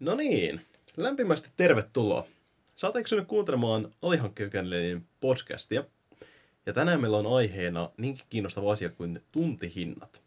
No 0.00 0.14
niin, 0.14 0.66
lämpimästi 0.96 1.48
tervetuloa. 1.56 2.26
Sä 2.76 2.86
oot 2.86 2.96
eksynyt 2.96 3.26
kuuntelemaan 3.26 3.94
Alihankkijokännelin 4.02 5.06
podcastia. 5.20 5.84
Ja 6.66 6.72
tänään 6.72 7.00
meillä 7.00 7.16
on 7.16 7.36
aiheena 7.36 7.90
niinkin 7.96 8.24
kiinnostava 8.30 8.72
asia 8.72 8.88
kuin 8.88 9.22
tuntihinnat. 9.32 10.22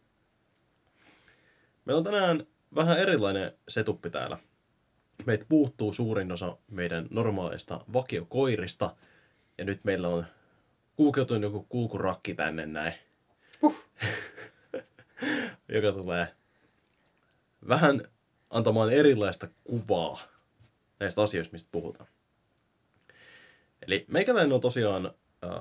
Meillä 1.86 1.98
on 1.98 2.04
tänään 2.04 2.48
vähän 2.76 3.00
erilainen 3.00 3.52
setuppi 3.68 4.10
täällä. 4.10 4.38
Meitä 5.26 5.46
puuttuu 5.50 5.94
suurin 5.94 6.32
osa 6.32 6.58
meidän 6.72 7.08
normaaleista 7.10 7.86
vakiokoirista. 7.94 8.96
Ja 9.58 9.66
nyt 9.66 9.84
meillä 9.84 10.08
on 10.08 10.26
kulkeutunut 10.96 11.44
joku 11.44 11.66
kulkurakki 11.70 12.34
tänne 12.34 12.66
näin. 12.66 12.94
Huh. 13.62 13.86
joka 15.76 15.92
tulee 15.92 16.28
vähän 17.68 18.13
antamaan 18.54 18.94
erilaista 18.94 19.48
kuvaa 19.64 20.20
näistä 21.00 21.22
asioista, 21.22 21.54
mistä 21.54 21.70
puhutaan. 21.72 22.10
Eli 23.88 24.06
meikäläinen 24.08 24.54
on 24.54 24.62
tosiaan 24.62 25.12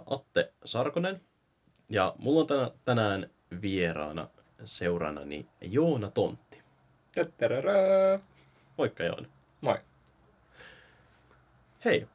Atte 0.06 0.52
Sarkonen, 0.64 1.20
ja 1.88 2.14
mulla 2.18 2.40
on 2.40 2.46
tänä, 2.46 2.70
tänään 2.84 3.30
vieraana 3.62 4.28
seurannani 4.64 5.48
Joona 5.60 6.10
Tontti. 6.10 6.62
Töttärärää. 7.12 8.20
Moikka 8.78 9.04
Joona. 9.04 9.28
Moi. 9.60 9.78
Hei, 11.84 12.08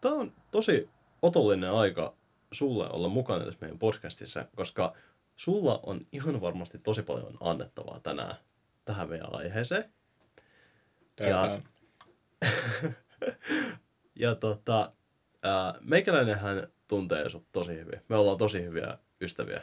tämä 0.00 0.14
on 0.14 0.32
tosi 0.50 0.88
otollinen 1.22 1.70
aika 1.70 2.14
sulle 2.52 2.90
olla 2.90 3.08
mukana 3.08 3.44
tässä 3.44 3.58
meidän 3.60 3.78
podcastissa, 3.78 4.46
koska 4.56 4.94
sulla 5.36 5.80
on 5.82 6.06
ihan 6.12 6.40
varmasti 6.40 6.78
tosi 6.78 7.02
paljon 7.02 7.36
annettavaa 7.40 8.00
tänään 8.00 8.34
tähän 8.84 9.08
meidän 9.08 9.34
aiheeseen. 9.34 9.84
Ja, 11.20 11.60
ja 14.14 14.34
tota, 14.34 14.92
ää, 15.42 15.74
meikäläinenhän 15.80 16.68
tuntee 16.88 17.28
sut 17.28 17.46
tosi 17.52 17.72
hyvin. 17.72 18.00
Me 18.08 18.16
ollaan 18.16 18.38
tosi 18.38 18.62
hyviä 18.62 18.98
ystäviä 19.20 19.62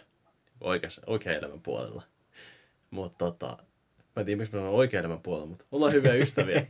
oikeassa, 0.62 1.02
oikean 1.08 1.36
elämän 1.36 1.62
puolella. 1.62 2.04
Mutta 2.92 3.18
tota, 3.18 3.58
mä 4.16 4.20
en 4.20 4.26
tiedä 4.26 4.38
miksi 4.38 4.54
me 4.54 4.60
ollaan 4.60 4.76
oikean 4.76 5.06
elämän 5.06 5.22
puolella, 5.22 5.48
mutta 5.48 5.66
ollaan 5.72 5.94
hyviä 5.94 6.14
ystäviä. 6.14 6.66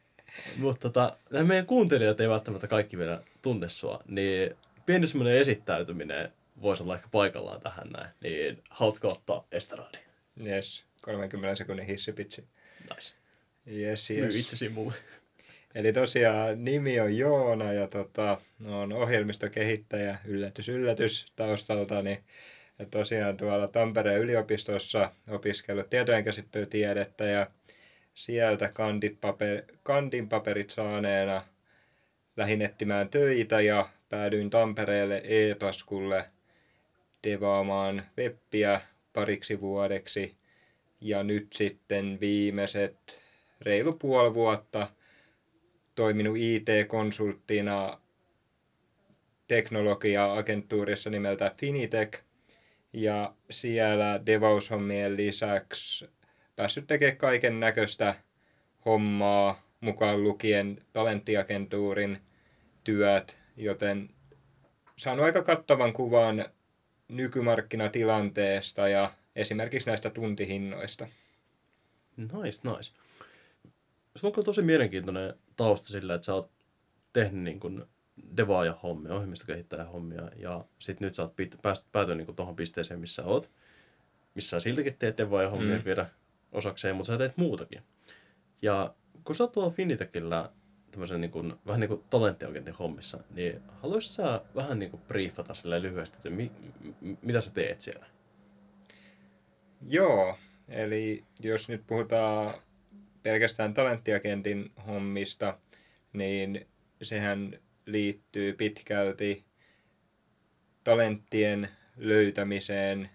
mutta 0.58 0.80
tota, 0.80 1.16
nämä 1.30 1.44
meidän 1.44 1.66
kuuntelijat 1.66 2.20
ei 2.20 2.28
välttämättä 2.28 2.68
kaikki 2.68 2.98
vielä 2.98 3.22
tunne 3.42 3.68
sua, 3.68 4.00
niin 4.08 4.56
pieni 4.86 5.06
semmoinen 5.06 5.40
esittäytyminen 5.40 6.32
voisi 6.62 6.82
olla 6.82 6.94
ehkä 6.94 7.08
paikallaan 7.10 7.60
tähän 7.60 7.88
näin. 7.88 8.10
Niin 8.22 8.62
haluatko 8.70 9.08
ottaa 9.08 9.46
estradi? 9.52 9.98
Yes, 10.46 10.85
30 11.06 11.54
sekunnin 11.54 11.86
hissipitsi. 11.86 12.44
Nice. 12.90 13.12
Yes, 13.76 14.10
Myy 14.10 14.24
yes. 14.24 14.36
itsesi 14.36 14.68
mulle. 14.68 14.94
Eli 15.74 15.92
tosiaan 15.92 16.64
nimi 16.64 17.00
on 17.00 17.16
Joona 17.16 17.72
ja 17.72 17.88
tota, 17.88 18.40
on 18.66 18.92
ohjelmistokehittäjä, 18.92 20.18
yllätys 20.24 20.68
yllätys 20.68 21.26
taustaltani. 21.36 22.20
Ja 22.78 22.86
tosiaan 22.86 23.36
tuolla 23.36 23.68
Tampereen 23.68 24.20
yliopistossa 24.20 25.12
opiskellut 25.28 25.90
tietojenkäsittelytiedettä 25.90 27.24
ja 27.24 27.50
sieltä 28.14 28.68
kandit 28.68 29.20
paper, 29.20 29.62
kandin 29.82 30.28
paperit 30.28 30.70
saaneena 30.70 31.42
lähdin 32.36 32.62
etsimään 32.62 33.08
töitä 33.08 33.60
ja 33.60 33.88
päädyin 34.08 34.50
Tampereelle 34.50 35.22
e-taskulle 35.24 36.26
devaamaan 37.24 38.02
webbiä 38.18 38.80
pariksi 39.12 39.60
vuodeksi. 39.60 40.36
Ja 41.00 41.22
nyt 41.22 41.52
sitten 41.52 42.18
viimeiset 42.20 43.20
reilu 43.60 43.92
puoli 43.92 44.34
vuotta 44.34 44.88
toiminut 45.94 46.36
IT-konsulttina 46.36 48.00
teknologia-agentuurissa 49.48 51.10
nimeltä 51.10 51.54
Finitech. 51.58 52.20
Ja 52.92 53.34
siellä 53.50 54.20
devaushommien 54.26 55.16
lisäksi 55.16 56.08
päässyt 56.56 56.86
tekemään 56.86 57.16
kaiken 57.16 57.60
näköistä 57.60 58.14
hommaa, 58.84 59.62
mukaan 59.80 60.22
lukien 60.22 60.82
talenttiagentuurin 60.92 62.18
työt, 62.84 63.36
joten 63.56 64.08
saanut 64.96 65.24
aika 65.24 65.42
kattavan 65.42 65.92
kuvan 65.92 66.44
nykymarkkinatilanteesta 67.08 68.88
ja 68.88 69.10
esimerkiksi 69.36 69.90
näistä 69.90 70.10
tuntihinnoista. 70.10 71.08
Nice, 72.16 72.70
nice. 72.70 72.92
Sulla 74.14 74.28
on 74.28 74.32
kyllä 74.32 74.44
tosi 74.44 74.62
mielenkiintoinen 74.62 75.34
tausta 75.56 75.88
sillä, 75.88 76.14
että 76.14 76.24
sä 76.24 76.34
oot 76.34 76.50
tehnyt 77.12 77.42
niin 77.42 77.60
kuin 77.60 77.84
devaaja 78.36 78.78
hommia, 78.82 79.14
ohjelmistokehittäjä 79.14 79.84
hommia, 79.84 80.30
ja 80.36 80.64
sit 80.78 81.00
nyt 81.00 81.14
sä 81.14 81.22
oot 81.22 81.34
pääst, 81.62 81.86
päätynyt 81.92 82.26
niin 82.26 82.36
tuohon 82.36 82.56
pisteeseen, 82.56 83.00
missä 83.00 83.24
oot. 83.24 83.50
Missä 84.34 84.50
sä 84.50 84.60
siltikin 84.60 84.96
teet 84.98 85.18
devaaja 85.18 85.50
hommia 85.50 85.78
mm. 85.78 85.84
vielä 85.84 86.06
osakseen, 86.52 86.96
mutta 86.96 87.12
sä 87.12 87.18
teet 87.18 87.36
muutakin. 87.36 87.82
Ja 88.62 88.94
kun 89.24 89.34
sä 89.34 89.44
oot 89.44 89.52
tuolla 89.52 89.70
Finitechillä 89.70 90.50
tämmöisen 90.90 91.20
niin 91.20 91.30
kuin, 91.30 91.54
vähän 91.66 91.80
niin 91.80 91.88
kuin 91.88 92.04
talenttiagentin 92.10 92.74
hommissa, 92.74 93.18
niin 93.30 93.62
haluaisit 93.82 94.12
sä 94.12 94.40
vähän 94.54 94.78
niin 94.78 94.90
kuin 94.90 95.02
briefata 95.08 95.52
lyhyesti, 95.80 96.16
että 96.16 96.30
mi, 96.30 96.52
mitä 97.22 97.40
sä 97.40 97.50
teet 97.50 97.80
siellä? 97.80 98.06
Joo, 99.82 100.38
eli 100.68 101.24
jos 101.40 101.68
nyt 101.68 101.86
puhutaan 101.86 102.54
pelkästään 103.22 103.74
talenttiagentin 103.74 104.72
hommista, 104.86 105.58
niin 106.12 106.66
sehän 107.02 107.58
liittyy 107.86 108.52
pitkälti 108.52 109.44
talenttien 110.84 111.68
löytämiseen 111.96 113.10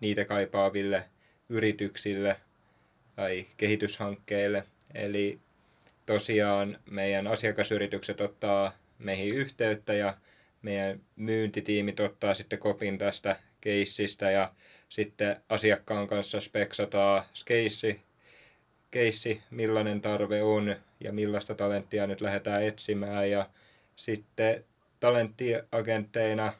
niitä 0.00 0.24
kaipaaville 0.24 1.04
yrityksille 1.48 2.36
tai 3.14 3.46
kehityshankkeille. 3.56 4.64
Eli 4.94 5.40
tosiaan 6.06 6.78
meidän 6.90 7.26
asiakasyritykset 7.26 8.20
ottaa 8.20 8.72
meihin 8.98 9.34
yhteyttä 9.34 9.92
ja 9.92 10.16
meidän 10.62 11.00
myyntitiimit 11.16 12.00
ottaa 12.00 12.34
sitten 12.34 12.58
kopin 12.58 12.98
tästä 12.98 13.36
keissistä 13.60 14.30
ja 14.30 14.52
sitten 14.92 15.36
asiakkaan 15.48 16.06
kanssa 16.06 16.40
speksataan 16.40 17.24
keissi, 17.44 18.00
keissi, 18.90 19.42
millainen 19.50 20.00
tarve 20.00 20.42
on 20.42 20.76
ja 21.00 21.12
millaista 21.12 21.54
talenttia 21.54 22.06
nyt 22.06 22.20
lähdetään 22.20 22.62
etsimään 22.62 23.30
ja 23.30 23.50
sitten 23.96 24.64
talenttiagentteina 25.00 26.52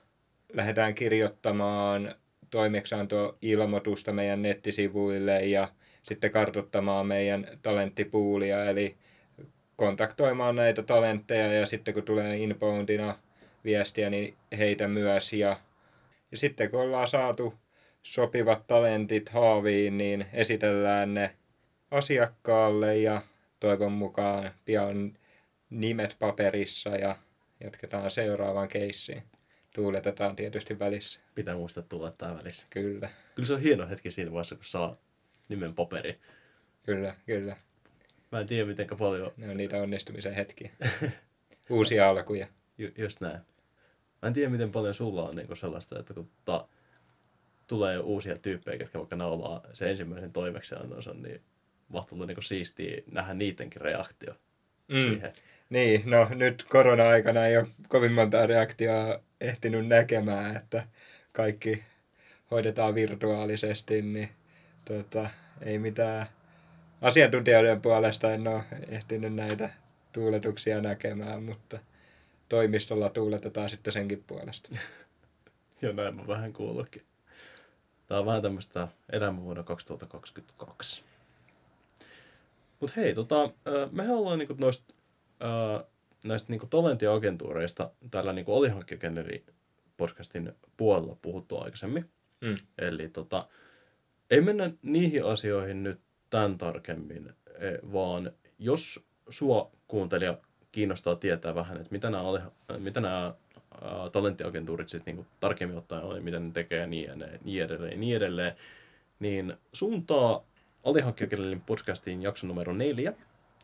lähdetään 0.53 0.95
kirjoittamaan 0.95 2.15
toimeksiantoilmoitusta 2.51 4.13
meidän 4.13 4.43
nettisivuille 4.43 5.41
ja 5.41 5.69
sitten 6.03 6.31
kartoittamaan 6.31 7.07
meidän 7.07 7.59
talenttipuulia, 7.63 8.65
eli 8.65 8.97
kontaktoimaan 9.77 10.57
näitä 10.57 10.83
talentteja 10.83 11.53
ja 11.53 11.67
sitten 11.67 11.95
kun 11.95 12.03
tulee 12.03 12.37
inboundina 12.37 13.19
viestiä, 13.65 14.11
niin 14.11 14.37
heitä 14.59 14.89
myös. 14.89 15.33
Ja, 15.33 15.57
ja 16.31 16.39
sitten 16.39 16.71
kun 16.71 16.81
ollaan 16.81 17.09
saatu 17.09 17.62
sopivat 18.03 18.67
talentit 18.67 19.29
haaviin, 19.29 19.99
niin 19.99 20.27
esitellään 20.33 21.15
ne 21.15 21.37
asiakkaalle 21.91 22.97
ja 22.97 23.23
toivon 23.61 23.93
mukaan 23.93 24.51
pian 24.65 25.19
nimet 25.71 26.17
paperissa 26.19 26.91
ja 26.91 27.17
jatketaan 27.61 28.11
seuraavaan 28.11 28.69
keissiin. 28.69 29.23
Tuuletetaan 29.75 30.37
tietysti 30.37 30.79
välissä. 30.79 31.21
Pitää 31.35 31.57
muistaa 31.57 31.83
tuulettaa 31.89 32.39
välissä. 32.39 32.67
Kyllä, 32.71 33.07
Kyllä 33.35 33.47
se 33.47 33.53
on 33.55 33.61
hieno 33.61 33.89
hetki 33.89 34.11
siinä 34.11 34.33
vaiheessa, 34.33 34.55
kun 34.55 34.65
saa 34.65 34.97
nimen 35.49 35.75
paperi. 35.75 36.21
kyllä, 36.83 37.15
kyllä. 37.27 37.57
Mä 38.33 38.41
en 38.41 38.47
tiedä, 38.47 38.67
miten 38.67 38.87
paljon, 38.99 39.33
Ne 39.37 39.51
on 39.51 39.57
niitä 39.57 39.77
onnistumisen 39.83 40.35
hetkiä. 40.35 40.71
Uusia 41.71 42.09
alkuja. 42.09 42.47
ju, 42.79 42.89
just 42.99 43.21
näin. 43.21 43.41
Mä 44.23 44.27
en 44.29 44.33
tiedä, 44.33 44.51
miten 44.51 44.73
paljon 44.73 44.95
sulla 44.95 45.29
on 45.29 45.37
niin 45.37 45.57
sellaista, 45.57 45.99
että 45.99 46.15
kun 46.15 46.31
ta, 46.45 46.69
tulee 47.73 47.99
uusia 47.99 48.37
tyyppejä, 48.37 48.79
ketkä 48.79 48.99
vaikka 48.99 49.17
naulaa 49.17 49.61
se 49.73 49.91
ensimmäisen 49.91 50.33
toimeksiannonsa, 50.33 51.15
niin 51.15 51.41
mahtuu 51.89 52.25
niin 52.25 52.43
siistiä 52.43 53.03
nähdä 53.11 53.35
niidenkin 53.35 53.81
reaktio 53.83 54.35
Mm. 54.89 55.03
siihen. 55.11 55.33
Niin, 55.71 56.03
no 56.05 56.29
nyt 56.35 56.65
korona-aikana 56.69 57.47
ei 57.47 57.57
ole 57.57 57.67
kovin 57.89 58.13
monta 58.13 58.47
reaktiota 58.47 59.21
ehtinyt 59.41 59.87
näkemään, 59.87 60.57
että 60.57 60.87
kaikki 61.33 61.85
hoidetaan 62.51 62.95
virtuaalisesti, 62.95 64.03
niin 64.03 64.29
tota, 64.85 65.31
ei 65.63 65.79
mitään 65.79 66.27
asiantuntijoiden 67.01 67.81
puolesta 67.81 68.33
en 68.33 68.49
ole 68.49 68.63
ehtinyt 68.89 69.35
näitä 69.35 69.71
tuuletuksia 70.13 70.81
näkemään, 70.81 71.43
mutta 71.43 71.79
toimistolla 72.49 73.11
tuuletetaan 73.11 73.69
sitten 73.69 73.93
senkin 73.93 74.25
puolesta. 74.27 74.69
Ja 75.83 75.93
näin 75.93 76.17
mä 76.17 76.27
vähän 76.27 76.53
kuullutkin. 76.53 77.03
Tää 78.13 78.21
on 78.21 78.27
vähän 78.27 78.43
tämmöistä 78.43 78.89
elämä 79.13 79.43
vuonna 79.43 79.63
2022. 79.63 81.05
Mutta 82.81 83.01
hei, 83.01 83.15
tota, 83.15 83.51
mehän 83.91 84.17
ollaan 84.17 84.39
niinku 84.39 84.55
noista 84.59 84.95
ö, 85.43 85.85
näistä 86.25 86.53
niinku 86.53 86.67
talenttiagentuureista 86.67 87.91
tällä 88.11 88.33
niinku 88.33 88.57
alihankkijageneri 88.57 89.45
podcastin 89.97 90.53
puolella 90.77 91.17
puhuttu 91.23 91.59
aikaisemmin. 91.59 92.11
Mm. 92.41 92.57
Eli 92.79 93.09
tota, 93.09 93.49
ei 94.31 94.41
mennä 94.41 94.71
niihin 94.83 95.25
asioihin 95.25 95.83
nyt 95.83 96.01
tämän 96.31 96.59
tarkemmin, 96.59 97.33
e, 97.59 97.93
vaan 97.93 98.33
jos 98.59 99.07
sua 99.29 99.71
kuuntelija 99.89 100.39
kiinnostaa 100.73 101.17
tietää 101.17 101.55
vähän, 101.55 101.77
että 101.77 101.93
mitä 101.93 102.11
nämä, 102.11 102.51
mitä 102.79 103.01
nämä 103.01 103.35
talenttiagentuurit 104.13 104.89
sitten 104.89 105.17
niinku 105.17 105.31
tarkemmin 105.41 105.79
ottaen 105.79 106.17
ja 106.17 106.23
mitä 106.23 106.41
ne 106.41 106.51
tekee 106.53 106.81
ja 106.81 106.87
niin, 106.87 107.25
niin 107.45 107.65
edelleen, 107.65 108.01
niin 108.01 108.17
edelleen, 108.17 108.57
niin 109.21 109.57
suuntaa 109.73 110.45
alihankkijakielinen 110.85 111.61
podcastiin 111.61 112.23
jakson 112.23 112.49
numero 112.49 112.73
neljä 112.73 113.13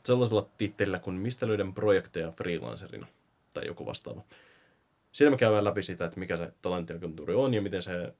sellaisella 0.04 0.48
tittelillä 0.58 0.98
kuin 0.98 1.16
Mistä 1.16 1.48
löydän 1.48 1.74
projekteja 1.74 2.30
freelancerina 2.30 3.06
tai 3.54 3.66
joku 3.66 3.86
vastaava. 3.86 4.24
Siinä 5.12 5.30
me 5.30 5.36
käydään 5.36 5.64
läpi 5.64 5.82
sitä, 5.82 6.04
että 6.04 6.20
mikä 6.20 6.36
se 6.36 6.52
talenttiagentuuri 6.62 7.34
on 7.34 7.54
ja 7.54 7.62
miten, 7.62 7.82
se, 7.82 8.12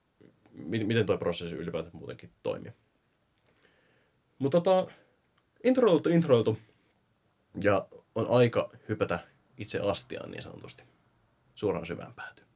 mi- 0.53 0.85
miten 0.85 1.07
tuo 1.07 1.19
prosessi 1.19 1.55
ylipäätään 1.55 1.97
muutenkin 1.97 2.31
toimii. 2.43 2.73
Mutta 4.39 4.61
tota, 4.61 4.93
introiltu, 5.65 6.09
introiltu 6.09 6.59
ja 7.63 7.89
on 8.15 8.27
aika 8.31 8.71
hypätä 8.89 9.19
itse 9.59 9.81
astiaan 9.81 10.31
niin 10.31 10.43
sanotusti 10.43 10.83
suoraan 11.59 11.87
syvään 11.87 12.15
päätyyn. 12.15 12.49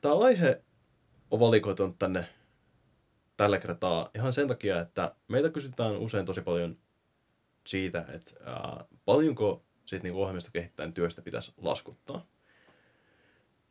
Tämä 0.00 0.18
aihe 0.18 0.62
on 1.30 1.40
valikoitunut 1.40 1.98
tänne 1.98 2.28
tällä 3.36 3.58
kertaa 3.58 4.10
ihan 4.14 4.32
sen 4.32 4.48
takia, 4.48 4.80
että 4.80 5.14
meitä 5.28 5.50
kysytään 5.50 5.96
usein 5.96 6.26
tosi 6.26 6.40
paljon 6.40 6.78
siitä, 7.66 8.04
että 8.08 8.32
ää, 8.44 8.84
paljonko 9.04 9.64
sit 9.84 10.02
niinku 10.02 10.22
ohjelmista 10.22 10.50
kehittäjän 10.52 10.92
työstä 10.92 11.22
pitäisi 11.22 11.52
laskuttaa. 11.56 12.26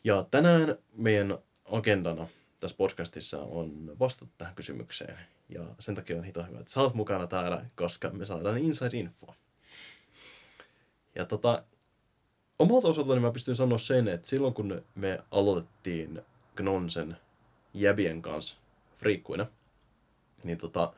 Ja 0.03 0.25
tänään 0.31 0.75
meidän 0.93 1.37
agendana 1.65 2.27
tässä 2.59 2.77
podcastissa 2.77 3.41
on 3.41 3.99
vastata 3.99 4.31
tähän 4.37 4.55
kysymykseen. 4.55 5.17
Ja 5.49 5.65
sen 5.79 5.95
takia 5.95 6.17
on 6.17 6.23
hito 6.23 6.43
hyvä, 6.43 6.59
että 6.59 6.71
sä 6.71 6.81
oot 6.81 6.93
mukana 6.93 7.27
täällä, 7.27 7.65
koska 7.75 8.09
me 8.09 8.25
saadaan 8.25 8.57
inside-infoa. 8.57 9.33
Ja 11.15 11.25
tota, 11.25 11.63
omalta 12.59 12.87
osaltani 12.87 13.19
mä 13.19 13.31
pystyn 13.31 13.55
sanoa 13.55 13.77
sen, 13.77 14.07
että 14.07 14.27
silloin 14.27 14.53
kun 14.53 14.81
me 14.95 15.19
aloitettiin 15.31 16.21
Gnonsen 16.55 17.17
jäbien 17.73 18.21
kanssa 18.21 18.57
friikkuina, 18.95 19.47
niin 20.43 20.57
tota, 20.57 20.93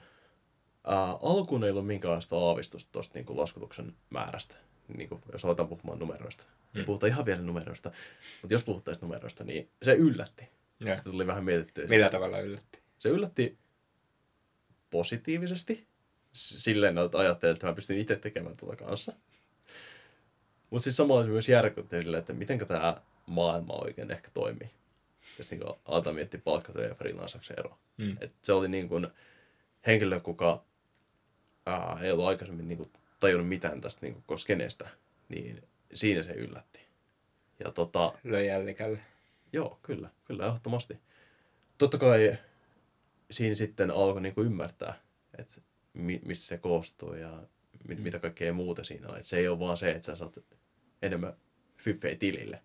ää, 0.84 1.12
alkuun 1.12 1.64
ei 1.64 1.72
ollut 1.72 1.88
minkäänlaista 1.88 2.38
aavistusta 2.38 2.92
tuosta 2.92 3.20
niin 3.20 3.38
laskutuksen 3.38 3.96
määrästä. 4.10 4.56
Niin 4.98 5.10
kuin, 5.10 5.22
jos 5.32 5.46
aletaan 5.46 5.70
puhumaan 5.70 6.00
numeroista. 6.00 6.44
Mm. 6.74 6.80
Mm. 6.80 6.86
Puhutaan 6.86 7.12
ihan 7.12 7.26
vielä 7.26 7.42
numeroista. 7.42 7.92
Mutta 8.42 8.54
jos 8.54 8.64
puhuttaisiin 8.64 9.02
numeroista, 9.02 9.44
niin 9.44 9.70
se 9.84 9.94
yllätti. 9.94 10.50
Ja. 10.80 10.98
Sitä 10.98 11.10
tuli 11.10 11.28
vähän 11.28 11.44
mietittyä. 11.44 11.88
Millä 11.88 12.10
tavalla 12.10 12.40
yllätti? 12.40 12.80
Se 13.00 13.10
yllätti 13.10 13.58
positiivisesti. 14.90 15.88
Silleen, 16.34 16.98
että 16.98 17.18
ajattelin, 17.18 17.54
että 17.54 17.68
mä 17.68 17.74
pystyn 17.74 17.98
itse 17.98 18.16
tekemään 18.16 18.58
tuota 18.58 18.76
kanssa. 18.76 19.14
Mutta 20.70 20.84
sitten 20.84 20.94
samalla 20.94 21.24
se 21.24 21.30
myös 21.30 21.50
järkytti 21.50 22.02
silleen, 22.02 22.20
että 22.20 22.34
miten 22.34 22.68
tämä 22.68 23.02
maailma 23.26 23.74
oikein 23.74 24.12
ehkä 24.12 24.30
toimii. 24.34 24.70
Jos 25.38 25.52
niin 25.52 25.62
aletaan 25.86 26.16
miettiä 26.16 26.42
palkkatyö 26.44 26.88
ja 26.88 26.96
freelanceuksen 26.96 27.60
eroa. 27.60 27.78
Mm. 27.98 28.18
Et 28.22 28.36
se 28.42 28.54
oli 28.54 28.68
niin 28.68 28.90
kuin 28.90 29.08
henkilö, 29.88 30.20
kuka 30.20 30.64
ää, 31.66 31.98
ei 32.02 32.12
ollut 32.12 32.26
aikaisemmin 32.26 32.68
niin 32.68 32.78
kuin 32.78 32.92
tajunnut 33.20 33.50
mitään 33.50 33.82
tästä 33.82 34.06
niin 34.06 34.24
kuin 34.28 34.40
skeneestä, 34.40 34.90
niin 35.30 35.64
siinä 35.94 36.24
se 36.24 36.32
yllätti. 36.32 36.80
Ja 37.64 37.72
tota, 37.72 38.14
Löi 38.24 38.48
jällikälle. 38.48 39.00
Joo, 39.54 39.80
kyllä, 39.82 40.10
kyllä, 40.26 40.46
ehdottomasti. 40.46 41.00
Totta 41.78 41.98
kai 41.98 42.38
siinä 43.32 43.56
sitten 43.56 43.92
alkoi 43.92 44.22
niinku 44.22 44.42
ymmärtää, 44.42 44.94
että 45.38 45.62
mi- 45.94 46.22
mistä 46.26 46.46
se 46.46 46.58
koostuu 46.58 47.14
ja 47.14 47.44
mit- 47.88 48.04
mitä 48.04 48.20
kaikkea 48.20 48.54
muuta 48.54 48.84
siinä 48.84 49.10
on. 49.10 49.18
Et 49.18 49.26
se 49.26 49.38
ei 49.38 49.48
ole 49.48 49.60
vaan 49.60 49.78
se, 49.78 49.92
että 49.92 50.06
sä 50.06 50.16
saat 50.16 50.38
enemmän 51.02 51.34
fyffejä 51.78 52.16
tilille. 52.16 52.62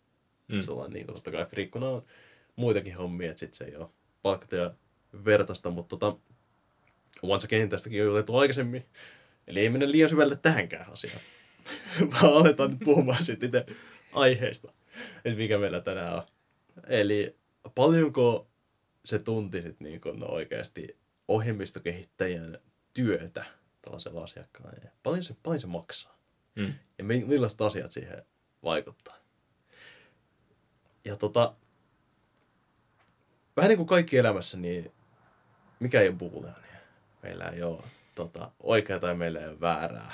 Mm. 0.49 0.61
Sulla 0.61 0.85
on 0.85 0.93
niinku, 0.93 1.13
totta 1.13 1.31
kai 1.31 1.47
friikkuna 1.47 1.89
on 1.89 2.05
muitakin 2.57 2.97
hommia, 2.97 3.31
että 3.31 3.41
sit 3.41 3.55
se 3.55 3.65
ei 3.65 3.77
ole 3.77 3.89
palkata 4.23 4.57
ja 4.57 4.75
vertaista, 5.25 5.71
mutta 5.71 5.97
tota, 5.97 6.19
once 7.23 7.47
again 7.47 7.69
tästäkin 7.69 8.03
on 8.03 8.07
juteltu 8.07 8.37
aikaisemmin. 8.37 8.87
Eli 9.47 9.61
ei 9.61 9.71
mennä 9.71 9.91
liian 9.91 10.11
syvälle 10.11 10.37
tähänkään 10.37 10.93
asiaan. 10.93 11.21
Vaan 12.13 12.33
aletaan 12.33 12.71
nyt 12.71 12.79
puhumaan 12.85 13.23
sitten 13.23 13.47
itse 13.47 13.67
aiheesta, 14.13 14.73
että 15.25 15.39
mikä 15.39 15.59
meillä 15.59 15.81
tänään 15.81 16.15
on. 16.15 16.23
Eli 16.87 17.37
paljonko 17.75 18.49
se 19.05 19.19
tunti 19.19 19.63
sit 19.63 19.81
niin 19.81 20.01
kun 20.01 20.31
oikeasti 20.31 20.97
ohjelmistokehittäjän 21.29 22.59
työtä 22.95 23.45
tällaisella 23.83 24.23
asiakkaalla 24.23 24.79
ja 24.85 24.91
paljon 25.03 25.23
se, 25.23 25.37
paljon 25.43 25.61
se 25.61 25.67
maksaa 25.67 26.14
Mm. 26.55 26.75
ja 26.99 27.05
mi- 27.05 27.25
millaiset 27.25 27.61
asiat 27.61 27.93
siihen 27.93 28.23
vaikuttaa. 28.63 29.17
Ja 31.05 31.17
tota, 31.17 31.55
vähän 33.57 33.69
niin 33.69 33.77
kuin 33.77 33.87
kaikki 33.87 34.19
elämässä, 34.19 34.57
niin 34.59 34.93
mikä 35.81 36.01
ei 36.01 36.09
ole 36.09 36.17
booleania. 36.17 36.81
Meillä 37.23 37.45
ei 37.45 37.63
ole 37.63 37.83
tota, 38.15 38.51
oikeaa 38.61 39.01
tai 39.01 39.15
meillä 39.15 39.41
ei 39.41 39.49
ole 39.49 39.61
väärää. 39.61 40.13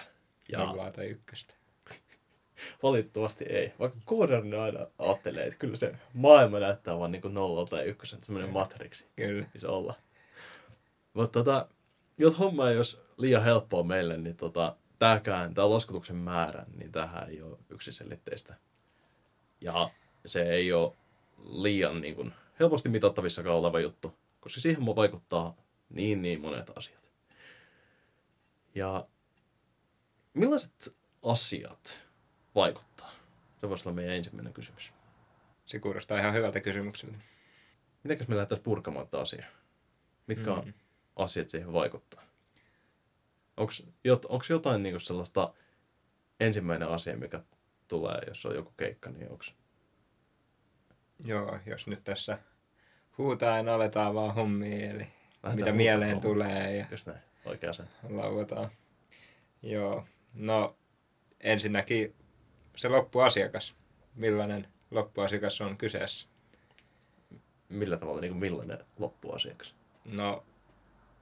Ja 0.52 0.58
Nollaa 0.58 0.90
tai 0.92 1.06
ykköstä. 1.06 1.56
valitettavasti 2.82 3.44
ei. 3.44 3.72
Vaikka 3.78 3.98
koodarina 4.04 4.62
aina 4.62 4.86
ajattelee, 4.98 5.46
että 5.46 5.58
kyllä 5.58 5.76
se 5.76 5.94
maailma 6.14 6.58
näyttää 6.58 6.98
vaan 6.98 7.12
niin 7.12 7.22
kuin 7.22 7.34
nolla 7.34 7.66
tai 7.66 7.84
ykkösen, 7.84 8.24
semmoinen 8.24 8.52
matriksi 8.52 9.06
Kyllä. 9.16 9.46
se 9.56 9.66
olla. 9.66 9.94
Mutta 11.14 11.38
tota, 11.38 11.68
jos 12.18 12.38
homma 12.38 12.70
ei 12.70 12.76
olisi 12.76 12.98
liian 13.16 13.44
helppoa 13.44 13.82
meille, 13.82 14.16
niin 14.16 14.36
tota, 14.36 14.76
tämäkään, 15.00 15.54
tämä 15.54 15.70
laskutuksen 15.70 16.16
määrä, 16.16 16.64
niin 16.76 16.92
tähän 16.92 17.30
ei 17.30 17.42
ole 17.42 17.58
yksiselitteistä. 17.70 18.54
Ja 19.60 19.90
se 20.26 20.42
ei 20.42 20.72
ole 20.72 20.92
liian 21.52 22.00
niin 22.00 22.14
kuin, 22.14 22.32
helposti 22.60 22.88
mitattavissakaan 22.88 23.56
oleva 23.56 23.80
juttu, 23.80 24.18
koska 24.40 24.60
siihen 24.60 24.86
vaikuttaa 24.86 25.56
niin 25.90 26.22
niin 26.22 26.40
monet 26.40 26.70
asiat. 26.76 27.10
Ja 28.74 29.06
millaiset 30.34 30.96
asiat 31.22 31.98
vaikuttaa? 32.54 33.10
Se 33.60 33.68
voisi 33.68 33.88
olla 33.88 33.96
meidän 33.96 34.16
ensimmäinen 34.16 34.52
kysymys. 34.52 34.92
Se 35.66 35.78
kuulostaa 35.78 36.18
ihan 36.18 36.34
hyvältä 36.34 36.60
kysymykseltä. 36.60 37.16
Mitenkäs 38.04 38.28
me 38.28 38.34
lähdettäisiin 38.36 38.64
purkamaan 38.64 39.06
tätä 39.06 39.18
asiaa? 39.18 39.48
Mitkä 40.26 40.52
on 40.52 40.64
Mm. 40.64 40.72
asiat 41.16 41.48
siihen 41.50 41.72
vaikuttaa? 41.72 42.22
Onko 44.28 44.44
jotain 44.48 44.82
niinku 44.82 45.00
sellaista 45.00 45.54
ensimmäinen 46.40 46.88
asia, 46.88 47.16
mikä 47.16 47.40
tulee, 47.88 48.18
jos 48.26 48.46
on 48.46 48.54
joku 48.54 48.72
keikka, 48.76 49.10
niin 49.10 49.30
onko 49.30 49.44
Joo, 51.24 51.58
jos 51.66 51.86
nyt 51.86 52.04
tässä 52.04 52.38
huutaan 53.18 53.68
aletaan 53.68 54.14
vaan 54.14 54.34
hommia, 54.34 54.90
eli 54.90 54.98
mitä 54.98 55.10
huutamaan 55.48 55.76
mieleen 55.76 56.10
hommaa. 56.10 56.22
tulee 56.22 56.76
ja 56.76 56.86
just 56.90 57.06
näin, 57.06 57.20
oikea 57.44 57.72
sen. 57.72 57.88
lauataan. 58.08 58.70
Joo, 59.62 60.06
no 60.34 60.76
ensinnäkin 61.40 62.14
se 62.76 62.88
loppuasiakas. 62.88 63.74
Millainen 64.14 64.68
loppuasiakas 64.90 65.60
on 65.60 65.76
kyseessä? 65.76 66.28
Millä 67.68 67.96
tavalla, 67.96 68.20
niin 68.20 68.36
millainen 68.36 68.78
loppuasiakas? 68.98 69.74
No, 70.04 70.44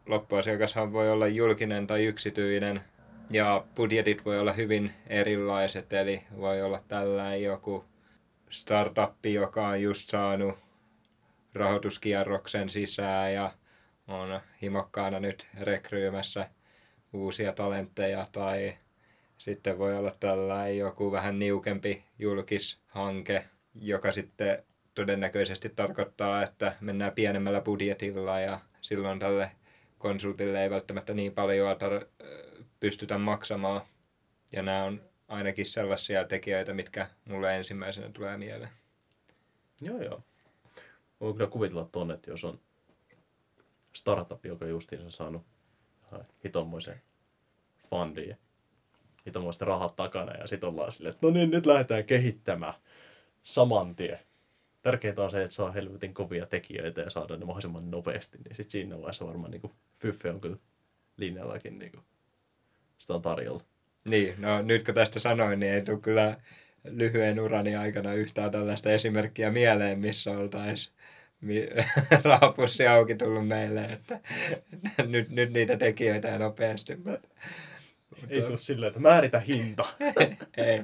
loppuasiakashan 0.09 0.93
voi 0.93 1.11
olla 1.11 1.27
julkinen 1.27 1.87
tai 1.87 2.07
yksityinen, 2.07 2.81
ja 3.31 3.65
budjetit 3.75 4.25
voi 4.25 4.39
olla 4.39 4.53
hyvin 4.53 4.93
erilaiset, 5.07 5.93
eli 5.93 6.23
voi 6.37 6.63
olla 6.63 6.83
tällainen 6.89 7.43
joku 7.43 7.85
startuppi, 8.51 9.35
joka 9.35 9.69
on 9.69 9.83
just 9.83 10.09
saanut 10.09 10.59
rahoituskierroksen 11.55 12.69
sisään 12.69 13.35
ja 13.35 13.53
on 14.09 14.41
himokkaana 14.63 15.21
nyt 15.21 15.47
rekryymässä 15.61 16.49
uusia 17.13 17.53
talentteja, 17.53 18.27
tai 18.33 18.75
sitten 19.39 19.79
voi 19.79 19.97
olla 19.97 20.15
tällainen 20.21 20.79
joku 20.79 21.13
vähän 21.13 21.39
niukempi 21.39 22.05
julkishanke, 22.19 23.45
joka 23.75 24.13
sitten 24.13 24.65
todennäköisesti 24.95 25.69
tarkoittaa, 25.69 26.43
että 26.43 26.75
mennään 26.81 27.13
pienemmällä 27.13 27.61
budjetilla 27.61 28.41
ja 28.41 28.61
silloin 28.81 29.19
tälle 29.19 29.51
konsultille 29.99 30.63
ei 30.63 30.71
välttämättä 30.71 31.15
niin 31.15 31.35
paljon 31.35 31.77
tar- 31.77 32.25
pystytä 32.81 33.19
maksamaan. 33.19 33.81
Ja 34.53 34.63
nämä 34.63 34.85
on 34.85 35.03
ainakin 35.29 35.67
sellaisia 35.67 36.25
tekijöitä, 36.25 36.75
mitkä 36.75 37.09
mulle 37.25 37.57
ensimmäisenä 37.57 38.11
tulee 38.11 38.37
mieleen. 38.37 38.71
Joo, 39.81 40.03
joo. 40.03 40.23
Voin 41.21 41.35
kyllä 41.37 41.51
kuvitella 41.51 41.89
tuonne, 41.93 42.15
että 42.15 42.31
jos 42.31 42.45
on 42.45 42.61
startup, 43.93 44.47
joka 44.47 44.67
justiinsa 44.67 45.11
saanut 45.11 45.43
hitommoisen. 46.45 47.03
Niitä 49.25 49.39
on 49.39 49.53
rahat 49.61 49.97
takana 49.97 50.33
ja 50.33 50.47
sitten 50.47 50.69
ollaan 50.69 50.93
silleen, 50.93 51.15
että 51.15 51.27
no 51.27 51.33
niin, 51.33 51.51
nyt 51.51 51.67
lähdetään 51.67 52.05
kehittämään 52.05 52.75
saman 53.43 53.97
tien. 53.97 54.19
Tärkeintä 54.89 55.23
on 55.23 55.31
se, 55.31 55.43
että 55.43 55.55
saa 55.55 55.73
helvetin 55.73 56.15
kovia 56.15 56.47
tekijöitä 56.47 57.01
ja 57.01 57.11
saada 57.11 57.37
ne 57.37 57.45
mahdollisimman 57.45 57.91
nopeasti. 57.91 58.39
Niin 58.39 58.57
sitten 58.57 58.71
siinä 58.71 58.97
vaiheessa 58.97 59.27
varmaan 59.27 59.51
niin 59.51 59.73
Fyffe 59.97 60.31
on 60.31 60.41
kyllä 60.41 60.57
linjallakin 61.17 61.79
niin 61.79 61.93
kuin, 61.93 62.05
sitä 62.99 63.15
on 63.15 63.23
tarjolla. 63.23 63.63
Niin, 64.05 64.35
no 64.39 64.63
nyt 64.63 64.85
kun 64.85 64.95
tästä 64.95 65.19
sanoin, 65.19 65.61
niin 65.61 65.73
ei 65.73 65.83
tule 65.83 66.01
kyllä 66.01 66.37
lyhyen 66.85 67.41
urani 67.41 67.77
aikana 67.77 68.15
yhtään 68.15 68.51
tällaista 68.51 68.91
esimerkkiä 68.91 69.51
mieleen, 69.51 69.99
missä 69.99 70.39
oltaisiin 70.39 70.95
rahapussi 72.25 72.87
auki 72.87 73.15
tullut 73.15 73.49
meille, 73.49 73.85
että, 73.85 74.21
että 74.73 75.03
nyt, 75.13 75.29
nyt 75.29 75.53
niitä 75.53 75.77
tekijöitä 75.77 76.29
ja 76.29 76.39
nopeasti. 76.39 76.99
Ei 78.29 78.43
tule 78.43 78.59
silleen, 78.59 78.89
että 78.89 79.01
määritä 79.01 79.41
hinta. 79.41 79.85
ei. 80.57 80.83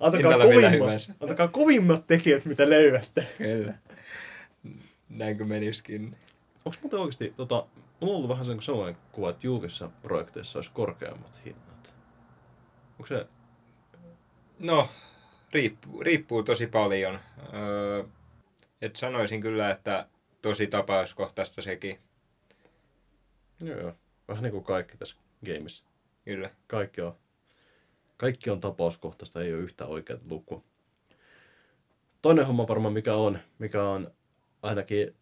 Antakaa 0.00 0.38
kovimmat, 0.38 0.90
antakaa 1.20 1.48
kovimmat 1.48 2.06
tekijät, 2.06 2.44
mitä 2.44 2.70
löydätte. 2.70 3.26
Kyllä. 3.38 3.74
Näinkö 5.08 5.44
menisikin. 5.44 6.16
Onko 6.64 6.78
muuten 6.82 7.00
oikeasti, 7.00 7.34
tota, 7.36 7.66
on 8.00 8.08
ollut 8.08 8.28
vähän 8.28 8.44
sellainen 8.60 9.00
kuva, 9.12 9.30
että 9.30 9.46
julkisissa 9.46 9.90
projekteissa 10.02 10.58
olisi 10.58 10.70
korkeammat 10.74 11.40
hinnat. 11.44 11.94
Onko 12.98 13.06
se... 13.06 13.26
No, 14.58 14.88
riippuu, 15.52 16.02
riippuu 16.02 16.42
tosi 16.42 16.66
paljon. 16.66 17.18
Öö, 17.54 18.04
et 18.82 18.96
sanoisin 18.96 19.40
kyllä, 19.40 19.70
että 19.70 20.06
tosi 20.42 20.66
tapauskohtaista 20.66 21.62
sekin. 21.62 21.98
Joo, 23.60 23.80
joo. 23.80 23.92
Vähän 24.28 24.42
niin 24.42 24.52
kuin 24.52 24.64
kaikki 24.64 24.96
tässä 24.96 25.16
gameissa. 25.46 25.84
Kyllä. 26.24 26.50
Kaikki 26.66 27.00
on, 27.00 27.14
kaikki 28.16 28.50
on 28.50 28.60
tapauskohtaista, 28.60 29.42
ei 29.42 29.54
ole 29.54 29.62
yhtä 29.62 29.86
oikeaa 29.86 30.20
lukua. 30.30 30.62
Toinen 32.22 32.46
homma 32.46 32.68
varmaan 32.68 32.94
mikä 32.94 33.14
on, 33.14 33.38
mikä 33.58 33.82
on 33.82 34.10
ainakin 34.62 35.14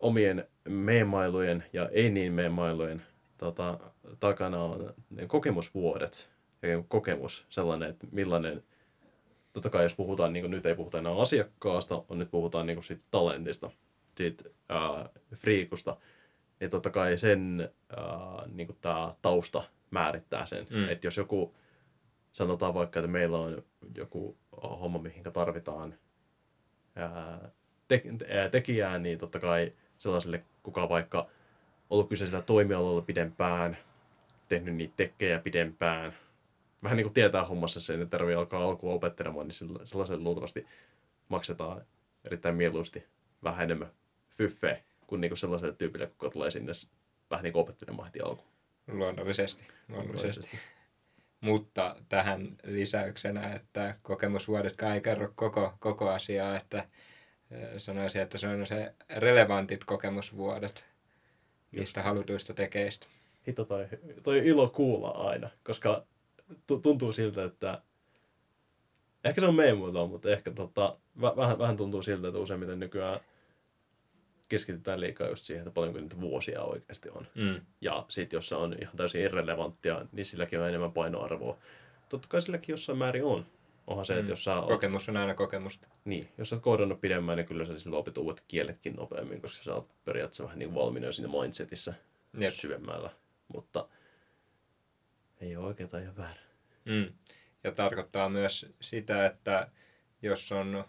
omien 0.00 0.48
meemailujen 0.68 1.64
ja 1.72 1.88
ei 1.88 2.10
niin 2.10 2.32
meemailujen 2.32 3.02
tota, 3.38 3.78
takana 4.20 4.62
on 4.62 4.94
ne 5.10 5.26
kokemusvuodet. 5.26 6.30
Ja 6.62 6.82
kokemus 6.88 7.46
sellainen, 7.48 7.90
että 7.90 8.06
millainen 8.12 8.62
totta 9.52 9.70
kai 9.70 9.82
jos 9.82 9.94
puhutaan, 9.94 10.32
niin 10.32 10.42
kuin 10.42 10.50
nyt 10.50 10.66
ei 10.66 10.74
puhuta 10.74 10.98
enää 10.98 11.20
asiakkaasta, 11.20 12.04
on 12.08 12.18
nyt 12.18 12.30
puhutaan 12.30 12.66
niin 12.66 12.76
kuin 12.76 12.84
siitä 12.84 13.04
talentista, 13.10 13.70
siitä 14.14 14.44
ää, 14.68 15.08
friikusta, 15.36 15.96
niin 16.60 16.70
totta 16.70 16.90
kai 16.90 17.18
sen 17.18 17.70
ää, 17.96 18.46
niin 18.52 18.66
kuin 18.66 18.78
tämä 18.80 19.14
tausta 19.22 19.62
määrittää 19.90 20.46
sen. 20.46 20.66
Mm. 20.70 20.88
Että 20.88 21.06
jos 21.06 21.16
joku, 21.16 21.54
sanotaan 22.32 22.74
vaikka, 22.74 23.00
että 23.00 23.10
meillä 23.10 23.38
on 23.38 23.62
joku 23.96 24.36
homma, 24.62 24.98
mihin 24.98 25.22
tarvitaan 25.22 25.94
ää, 26.96 27.50
te, 27.88 28.02
ää, 28.28 28.48
tekijää, 28.48 28.98
niin 28.98 29.18
totta 29.18 29.40
kai 29.40 29.72
sellaiselle, 29.98 30.44
kuka 30.62 30.88
vaikka 30.88 31.26
ollut 31.90 32.08
kyseisellä 32.08 32.42
toimialalla 32.42 33.02
pidempään, 33.02 33.76
tehnyt 34.48 34.74
niitä 34.74 34.94
tekkejä 34.96 35.38
pidempään, 35.38 36.12
vähän 36.82 36.96
niin 36.96 37.04
kuin 37.04 37.14
tietää 37.14 37.44
hommassa 37.44 37.80
sen, 37.80 38.02
että 38.02 38.18
tarvii 38.18 38.34
alkaa 38.34 38.64
alkuun 38.64 38.94
opettelemaan, 38.94 39.48
niin 39.48 39.78
sellaisen 39.84 40.24
luultavasti 40.24 40.66
maksetaan 41.28 41.82
erittäin 42.24 42.54
mieluusti 42.54 43.06
vähän 43.42 43.64
enemmän 43.64 43.90
fyffeä 44.30 44.82
kuin, 45.10 45.20
niin 45.20 45.30
kuin 45.30 45.38
sellaiselle 45.38 45.74
tyypille, 45.74 46.06
kuka 46.06 46.30
tulee 46.30 46.50
sinne 46.50 46.72
vähän 47.30 47.42
niin 47.42 47.52
kuin 47.52 47.60
opettelemaan 47.62 48.06
heti 48.06 48.20
alkuun. 48.20 48.50
Luonnollisesti. 48.86 49.62
luonnollisesti. 49.88 50.58
Mutta 51.40 51.96
tähän 52.08 52.56
lisäyksenä, 52.64 53.52
että 53.52 53.94
kokemusvuodetkaan 54.02 54.94
ei 54.94 55.00
kerro 55.00 55.32
koko, 55.34 55.74
koko 55.78 56.10
asiaa, 56.10 56.56
että 56.56 56.88
sanoisin, 57.76 58.22
että 58.22 58.38
se 58.38 58.48
on 58.48 58.66
se 58.66 58.94
relevantit 59.16 59.84
kokemusvuodet 59.84 60.84
niistä 61.72 62.02
halutuista 62.02 62.54
tekeistä. 62.54 63.06
Hito 63.48 63.64
toi, 63.64 63.86
toi 64.22 64.38
ilo 64.38 64.68
kuulla 64.68 65.08
aina, 65.10 65.50
koska 65.64 66.06
tuntuu 66.82 67.12
siltä, 67.12 67.44
että 67.44 67.82
ehkä 69.24 69.40
se 69.40 69.46
on 69.46 69.54
meidän 69.54 69.78
muuta, 69.78 70.06
mutta 70.06 70.30
ehkä 70.30 70.50
tota, 70.50 70.98
vähän, 71.20 71.58
vähän 71.58 71.76
tuntuu 71.76 72.02
siltä, 72.02 72.28
että 72.28 72.40
useimmiten 72.40 72.80
nykyään 72.80 73.20
keskitytään 74.50 75.00
liikaa 75.00 75.28
just 75.28 75.44
siihen, 75.44 75.62
että 75.62 75.74
paljonko 75.74 76.00
niitä 76.00 76.20
vuosia 76.20 76.62
oikeasti 76.62 77.08
on. 77.10 77.26
Mm. 77.34 77.60
Ja 77.80 78.06
sitten 78.08 78.36
jos 78.36 78.48
se 78.48 78.54
on 78.54 78.76
ihan 78.80 78.96
täysin 78.96 79.20
irrelevanttia, 79.20 80.06
niin 80.12 80.26
silläkin 80.26 80.60
on 80.60 80.68
enemmän 80.68 80.92
painoarvoa. 80.92 81.58
Totta 82.08 82.28
kai 82.28 82.42
silläkin 82.42 82.72
jossain 82.72 82.98
määrin 82.98 83.24
on. 83.24 83.46
Onhan 83.86 84.06
se, 84.06 84.14
mm. 84.14 84.20
että 84.20 84.32
jos 84.32 84.44
sä 84.44 84.54
Kokemus 84.68 85.08
on 85.08 85.16
aina 85.16 85.34
kokemusta. 85.34 85.88
Niin, 86.04 86.28
jos 86.38 86.48
sä 86.48 86.56
oot 86.56 86.62
koodannut 86.62 87.00
pidemmän, 87.00 87.36
niin 87.36 87.46
kyllä 87.46 87.66
sä 87.66 87.78
silloin 87.78 88.00
opit 88.00 88.18
uudet 88.18 88.44
kieletkin 88.48 88.96
nopeammin, 88.96 89.40
koska 89.40 89.64
sä 89.64 89.74
oot 89.74 90.04
periaatteessa 90.04 90.44
vähän 90.44 90.58
niin 90.58 90.74
valmiina 90.74 91.12
siinä 91.12 91.32
mindsetissä 91.40 91.94
Jep. 92.38 92.52
syvemmällä. 92.52 93.10
Mutta 93.54 93.88
ei 95.40 95.56
ole 95.56 95.66
oikeaa 95.66 96.00
ja 96.00 96.16
väärää. 96.16 96.50
Mm. 96.84 97.12
Ja 97.64 97.72
tarkoittaa 97.72 98.28
myös 98.28 98.66
sitä, 98.80 99.26
että 99.26 99.70
jos 100.22 100.52
on 100.52 100.84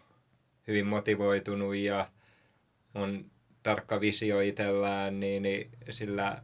hyvin 0.67 0.87
motivoitunut 0.87 1.75
ja 1.75 2.11
on 2.93 3.30
tarkka 3.63 4.01
visio 4.01 4.39
itsellään, 4.39 5.19
niin, 5.19 5.43
niin 5.43 5.71
sillä 5.89 6.41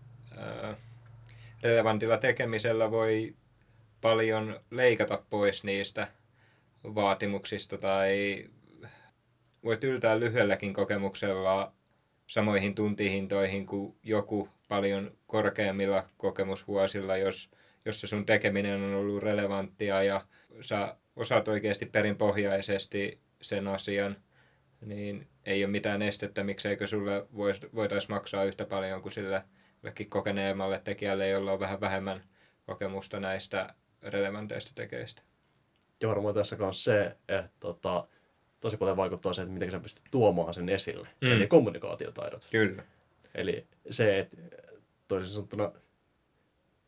relevantilla 1.63 2.17
tekemisellä 2.17 2.91
voi 2.91 3.35
paljon 4.01 4.59
leikata 4.71 5.23
pois 5.29 5.63
niistä 5.63 6.07
vaatimuksista 6.83 7.77
tai 7.77 8.45
voi 9.63 9.77
yltää 9.83 10.19
lyhyelläkin 10.19 10.73
kokemuksella 10.73 11.73
samoihin 12.27 12.75
tuntihintoihin 12.75 13.65
kuin 13.65 13.95
joku 14.03 14.49
paljon 14.67 15.11
korkeammilla 15.27 16.09
kokemusvuosilla, 16.17 17.17
jos 17.17 17.51
jos 17.87 18.01
se 18.01 18.07
sun 18.07 18.25
tekeminen 18.25 18.83
on 18.83 18.93
ollut 18.93 19.23
relevanttia 19.23 20.03
ja 20.03 20.25
sä 20.61 20.95
osaat 21.15 21.47
oikeasti 21.47 21.85
perinpohjaisesti 21.85 23.19
sen 23.41 23.67
asian, 23.67 24.17
niin 24.81 25.27
ei 25.45 25.63
ole 25.63 25.71
mitään 25.71 26.01
estettä, 26.01 26.43
mikseikö 26.43 26.87
sulle 26.87 27.27
voitaisiin 27.75 28.11
maksaa 28.11 28.43
yhtä 28.43 28.65
paljon 28.65 29.01
kuin 29.01 29.11
sille 29.11 29.43
kokeneemmalle 30.09 30.81
tekijälle, 30.83 31.29
jolla 31.29 31.51
on 31.51 31.59
vähän 31.59 31.81
vähemmän 31.81 32.23
kokemusta 32.65 33.19
näistä 33.19 33.73
relevanteista 34.01 34.71
tekeistä. 34.75 35.21
Ja 36.01 36.07
varmaan 36.07 36.33
tässä 36.33 36.55
kanssa 36.55 36.83
se, 36.83 37.15
että 37.27 37.49
tota, 37.59 38.07
tosi 38.59 38.77
paljon 38.77 38.97
vaikuttaa 38.97 39.33
se, 39.33 39.41
että 39.41 39.53
miten 39.53 39.71
sä 39.71 39.79
pystyt 39.79 40.03
tuomaan 40.11 40.53
sen 40.53 40.69
esille. 40.69 41.07
Mm. 41.21 41.31
Eli 41.31 41.47
kommunikaatiotaidot. 41.47 42.47
Kyllä. 42.51 42.83
Eli 43.35 43.67
se, 43.89 44.19
että 44.19 44.37
toisin 45.07 45.33
sanottuna 45.33 45.71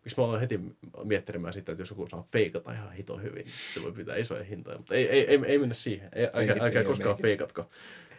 miksi 0.06 0.20
mä 0.20 0.26
olen 0.26 0.40
heti 0.40 0.60
miettimään 1.04 1.54
sitä, 1.54 1.72
että 1.72 1.82
jos 1.82 1.90
joku 1.90 2.08
saa 2.08 2.28
feikata 2.32 2.74
ihan 2.74 2.94
hito 2.94 3.18
hyvin, 3.18 3.36
niin 3.36 3.48
se 3.48 3.84
voi 3.84 3.92
pitää 3.92 4.16
isoja 4.16 4.44
hintoja, 4.44 4.78
mutta 4.78 4.96
ei, 4.96 5.10
ei, 5.10 5.28
ei, 5.28 5.40
ei 5.46 5.58
mennä 5.58 5.76
siihen. 5.76 6.10
Ei, 6.16 6.28
älkää, 6.34 6.56
älkää 6.60 6.84
koskaan 6.84 7.10
meikit. 7.10 7.22
feikatko. 7.22 7.70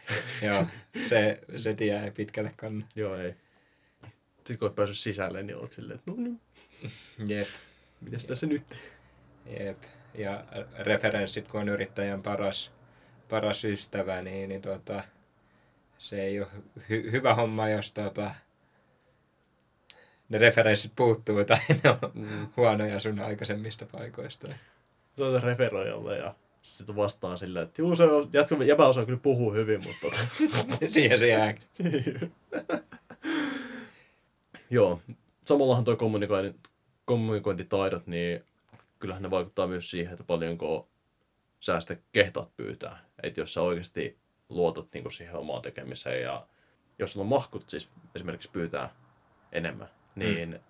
Joo, 0.47 0.67
se, 1.07 1.41
se 1.57 1.75
tie 1.75 2.05
ei 2.05 2.11
pitkälle 2.11 2.53
kanna. 2.57 2.87
Joo, 2.97 3.17
ei. 3.17 3.35
Sitten 4.37 4.59
kun 4.59 4.67
olet 4.67 4.75
päässyt 4.77 4.99
sisälle, 4.99 5.43
niin 5.43 5.57
olet 5.57 5.73
silleen, 5.73 5.99
että 5.99 6.11
no 6.11 6.17
niin. 6.17 6.41
Jep. 7.27 7.49
Mitäs 8.01 8.27
tässä 8.27 8.47
nyt? 8.47 8.63
Jep. 9.59 9.79
Ja 10.15 10.45
referenssit, 10.79 11.49
kun 11.49 11.61
on 11.61 11.69
yrittäjän 11.69 12.23
paras, 12.23 12.73
paras 13.29 13.65
ystävä, 13.65 14.23
niin, 14.23 14.49
niin 14.49 14.63
tuota, 14.63 15.05
se 15.99 16.23
ei 16.23 16.41
ole 16.41 16.49
hy- 16.79 17.11
hyvä 17.13 17.35
homma, 17.35 17.69
jos 17.69 17.93
tuota, 17.93 18.35
ne 20.31 20.39
referenssit 20.39 20.93
puuttuu 20.97 21.45
tai 21.45 21.59
ne 21.85 21.91
on 21.91 22.11
mm. 22.15 22.49
huonoja 22.57 23.01
sun 23.01 23.21
aikaisemmista 23.21 23.87
paikoista. 23.93 24.49
Soita 25.17 25.47
referoijalle 25.47 26.19
ja 26.19 26.35
sitten 26.63 26.97
vastaa 26.97 27.37
silleen, 27.37 27.65
että 27.65 27.83
juu, 27.83 27.97
se 27.97 28.05
on, 28.05 28.31
jätkä, 28.33 28.57
jäbä 28.65 28.87
osaa 28.87 29.07
kyllä 29.07 29.21
puhua 29.23 29.55
hyvin, 29.55 29.81
mutta... 29.87 30.01
Tota. 30.01 30.87
Siihen 30.89 31.19
se 31.19 31.29
jää. 31.29 31.55
Joo. 34.71 35.01
Samallahan 35.45 35.85
tuo 35.85 35.97
kommunikointi, 35.97 36.61
kommunikointitaidot, 37.05 38.07
niin 38.07 38.45
kyllähän 38.99 39.23
ne 39.23 39.31
vaikuttaa 39.31 39.67
myös 39.67 39.91
siihen, 39.91 40.13
että 40.13 40.25
paljonko 40.25 40.89
sä 41.61 41.81
sitä 41.81 41.97
kehtaat 42.13 42.57
pyytää. 42.57 43.05
Että 43.23 43.41
jos 43.41 43.55
sä 43.55 43.63
oikeasti 43.63 44.19
luotat 44.49 44.87
niin 44.95 45.13
siihen 45.13 45.37
omaan 45.37 45.63
tekemiseen 45.63 46.23
ja 46.23 46.47
jos 46.99 47.13
sulla 47.13 47.25
on 47.25 47.29
mahkut 47.29 47.69
siis 47.69 47.91
esimerkiksi 48.15 48.51
pyytää 48.51 48.95
enemmän, 49.53 49.89
niin 50.15 50.51
mm. 50.51 50.61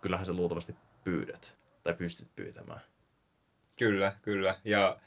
kyllähän 0.00 0.26
se 0.26 0.32
luultavasti 0.32 0.76
pyydät 1.04 1.54
tai 1.82 1.94
pystyt 1.94 2.28
pyytämään. 2.36 2.80
Kyllä, 3.76 4.12
kyllä. 4.22 4.54
Ja 4.64 4.98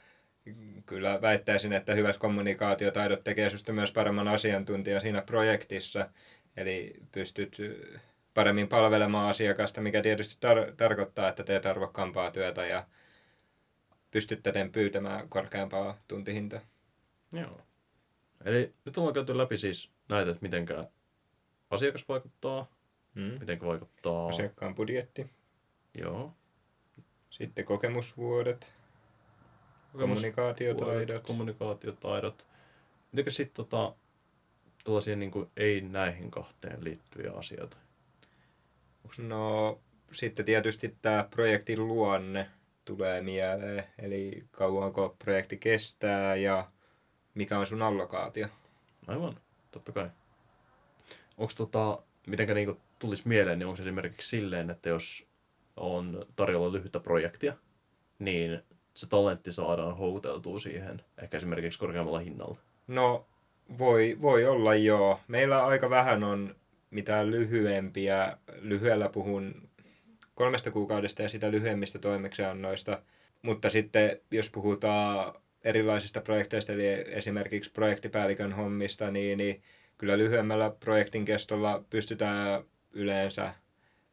kyllä 0.86 1.22
väittäisin, 1.22 1.72
että 1.72 1.94
hyvät 1.94 2.16
kommunikaatiotaidot 2.16 3.24
tekee 3.24 3.48
sinusta 3.48 3.72
myös 3.72 3.92
paremman 3.92 4.28
asiantuntijan 4.28 5.00
siinä 5.00 5.22
projektissa. 5.22 6.10
Eli 6.56 6.94
pystyt 7.12 7.56
paremmin 8.34 8.68
palvelemaan 8.68 9.28
asiakasta, 9.28 9.80
mikä 9.80 10.02
tietysti 10.02 10.46
tar- 10.46 10.74
tarkoittaa, 10.76 11.28
että 11.28 11.44
teet 11.44 11.66
arvokkaampaa 11.66 12.30
työtä 12.30 12.66
ja 12.66 12.86
pystytte 14.10 14.52
pyytämään 14.72 15.28
korkeampaa 15.28 15.98
tuntihintaa. 16.08 16.60
Joo. 17.32 17.60
Eli 18.44 18.74
nyt 18.84 18.98
ollaan 18.98 19.14
käyty 19.14 19.38
läpi 19.38 19.58
siis 19.58 19.90
näitä, 20.08 20.30
että 20.30 20.42
miten 20.42 20.66
asiakas 21.70 22.08
vaikuttaa, 22.08 22.70
Mm. 23.18 23.38
miten 23.40 23.60
vaikuttaa... 23.60 24.28
Asiakkaan 24.28 24.74
budjetti, 24.74 25.30
Joo. 25.94 26.32
sitten 27.30 27.64
kokemusvuodet, 27.64 28.74
kommunikaatiotaidot. 29.92 31.22
Kommunikaatiotaidot. 31.22 32.46
Mitenkä 33.12 33.30
sitten 33.30 33.54
tota, 33.54 33.94
tällaisia 34.84 35.16
niin 35.16 35.30
kuin 35.30 35.50
ei 35.56 35.80
näihin 35.80 36.30
kahteen 36.30 36.84
liittyviä 36.84 37.32
asioita? 37.32 37.76
No 39.18 39.78
sitten 40.12 40.44
tietysti 40.44 40.96
tämä 41.02 41.28
projektin 41.30 41.88
luonne 41.88 42.46
tulee 42.84 43.22
mieleen, 43.22 43.84
eli 43.98 44.44
kauanko 44.50 45.16
projekti 45.18 45.56
kestää 45.56 46.36
ja 46.36 46.66
mikä 47.34 47.58
on 47.58 47.66
sun 47.66 47.82
allokaatio. 47.82 48.46
Aivan, 49.06 49.40
totta 49.70 49.92
kai. 49.92 50.10
Onko 51.38 51.52
tota, 51.56 52.02
mitenkä 52.26 52.54
niinku 52.54 52.80
tulisi 52.98 53.28
mieleen, 53.28 53.58
niin 53.58 53.66
onko 53.66 53.82
esimerkiksi 53.82 54.28
silleen, 54.28 54.70
että 54.70 54.88
jos 54.88 55.28
on 55.76 56.26
tarjolla 56.36 56.72
lyhyttä 56.72 57.00
projektia, 57.00 57.52
niin 58.18 58.62
se 58.94 59.08
talentti 59.08 59.52
saadaan 59.52 59.96
houkuteltua 59.96 60.58
siihen, 60.58 61.02
ehkä 61.22 61.36
esimerkiksi 61.36 61.78
korkeammalla 61.78 62.18
hinnalla. 62.18 62.58
No 62.86 63.26
voi, 63.78 64.16
voi 64.22 64.46
olla 64.46 64.74
joo. 64.74 65.20
Meillä 65.28 65.66
aika 65.66 65.90
vähän 65.90 66.24
on 66.24 66.56
mitään 66.90 67.30
lyhyempiä, 67.30 68.36
lyhyellä 68.60 69.08
puhun 69.08 69.68
kolmesta 70.34 70.70
kuukaudesta 70.70 71.22
ja 71.22 71.28
sitä 71.28 71.50
lyhyemmistä 71.50 71.98
toimeksiannoista. 71.98 73.02
Mutta 73.42 73.70
sitten 73.70 74.20
jos 74.30 74.50
puhutaan 74.50 75.34
erilaisista 75.64 76.20
projekteista, 76.20 76.72
eli 76.72 76.86
esimerkiksi 77.06 77.70
projektipäällikön 77.70 78.52
hommista, 78.52 79.10
niin, 79.10 79.38
niin 79.38 79.62
kyllä 79.98 80.18
lyhyemmällä 80.18 80.70
projektin 80.70 81.24
kestolla 81.24 81.84
pystytään 81.90 82.64
yleensä 82.92 83.54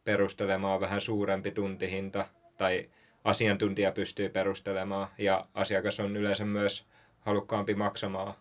perustelemaan 0.04 0.80
vähän 0.80 1.02
suurempi 1.02 1.52
tuntihinta, 1.52 2.28
tai 2.58 2.90
asiantuntija 3.24 3.92
pystyy 3.92 4.30
perustelemaan, 4.30 5.08
ja 5.18 5.48
asiakas 5.54 6.00
on 6.00 6.18
yleensä 6.18 6.46
myös 6.46 6.86
halukkaampi 7.20 7.76
maksamaan 7.76 8.34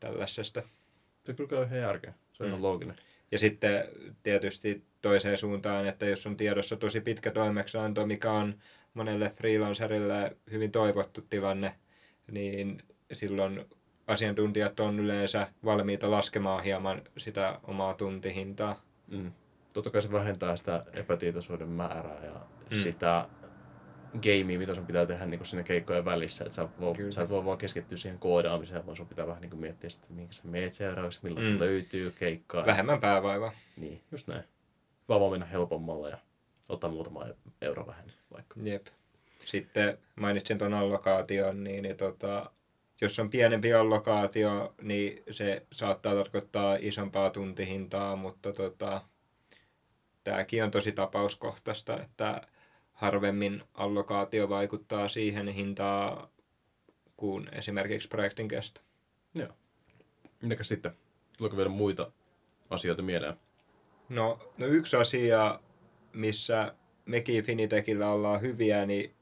tällaisesta. 0.00 0.62
Se 1.26 1.34
kyllä 1.34 1.50
käy 1.50 1.64
ihan 1.64 1.78
järkeä. 1.78 2.14
Se 2.32 2.44
on 2.44 2.50
Mm. 2.50 2.62
looginen. 2.62 2.96
Ja 3.32 3.38
sitten 3.38 3.84
tietysti 4.22 4.82
toiseen 5.02 5.38
suuntaan, 5.38 5.86
että 5.86 6.06
jos 6.06 6.26
on 6.26 6.36
tiedossa 6.36 6.76
tosi 6.76 7.00
pitkä 7.00 7.30
toimeksianto, 7.30 8.06
mikä 8.06 8.30
on 8.30 8.54
monelle 8.94 9.30
freelancerille 9.30 10.36
hyvin 10.50 10.70
toivottu 10.72 11.22
tilanne, 11.30 11.74
niin 12.30 12.82
silloin 13.12 13.64
asiantuntijat 14.06 14.80
on 14.80 15.00
yleensä 15.00 15.48
valmiita 15.64 16.10
laskemaan 16.10 16.64
hieman 16.64 17.02
sitä 17.18 17.60
omaa 17.62 17.94
tuntihintaa. 17.94 18.82
Mm. 19.06 19.32
Totta 19.74 19.90
kai 19.90 20.02
se 20.02 20.12
vähentää 20.12 20.56
sitä 20.56 20.84
epätietoisuuden 20.92 21.68
määrää 21.68 22.24
ja 22.24 22.32
Mm. 22.70 22.76
sitä 22.76 23.28
gamea, 24.22 24.58
mitä 24.58 24.74
sun 24.74 24.86
pitää 24.86 25.06
tehdä 25.06 25.26
niin 25.26 25.46
sinne 25.46 25.62
keikkojen 25.64 26.04
välissä. 26.04 26.44
Että 26.44 26.56
sä, 26.56 26.68
voi, 26.80 26.94
Kyllä. 26.94 27.12
sä 27.12 27.22
et 27.22 27.28
voi 27.28 27.44
vaan 27.44 27.58
keskittyä 27.58 27.98
siihen 27.98 28.18
koodaamiseen, 28.18 28.86
vaan 28.86 28.96
sun 28.96 29.06
pitää 29.08 29.26
vähän 29.26 29.40
niin 29.42 29.56
miettiä 29.58 29.90
sitä, 29.90 30.04
että 30.04 30.14
minkä 30.14 30.32
sä 30.32 30.42
meet 30.48 30.72
seuraavaksi, 30.72 31.20
milloin 31.22 31.46
Mm. 31.52 31.58
löytyy 31.60 32.10
keikkaa. 32.10 32.66
Vähemmän 32.66 33.00
päävaivaa. 33.00 33.52
Niin, 33.76 34.00
just 34.12 34.28
näin. 34.28 34.44
Vaan 35.08 35.20
vaan 35.20 35.32
mennä 35.32 35.46
helpommalla 35.46 36.08
ja 36.08 36.18
ottaa 36.68 36.90
muutama 36.90 37.24
euro 37.62 37.86
vähemmän 37.86 38.14
vaikka. 38.32 38.60
Jep. 38.62 38.86
Sitten 39.44 39.98
mainitsin 40.16 40.58
tuon 40.58 40.74
allokaation, 40.74 41.64
niin, 41.64 41.82
niin 41.82 41.96
tota, 41.96 42.50
jos 43.00 43.18
on 43.18 43.30
pienempi 43.30 43.74
allokaatio, 43.74 44.74
niin 44.82 45.22
se 45.30 45.66
saattaa 45.72 46.14
tarkoittaa 46.14 46.76
isompaa 46.80 47.30
tuntihintaa, 47.30 48.16
mutta 48.16 48.52
tota, 48.52 49.00
tämäkin 50.24 50.64
on 50.64 50.70
tosi 50.70 50.92
tapauskohtaista, 50.92 52.00
että 52.02 52.40
harvemmin 52.92 53.62
allokaatio 53.74 54.48
vaikuttaa 54.48 55.08
siihen 55.08 55.48
hintaan 55.48 56.28
kuin 57.16 57.48
esimerkiksi 57.52 58.08
projektin 58.08 58.48
kesto. 58.48 58.80
Joo. 59.34 59.48
Mitäkäs 60.42 60.68
sitten? 60.68 60.92
Tuleeko 61.38 61.56
vielä 61.56 61.68
muita 61.68 62.12
asioita 62.70 63.02
mieleen? 63.02 63.34
No, 64.08 64.52
no 64.58 64.66
yksi 64.66 64.96
asia, 64.96 65.60
missä 66.12 66.74
mekin 67.06 67.44
Finitekillä 67.44 68.08
ollaan 68.08 68.40
hyviä, 68.40 68.86
niin 68.86 69.14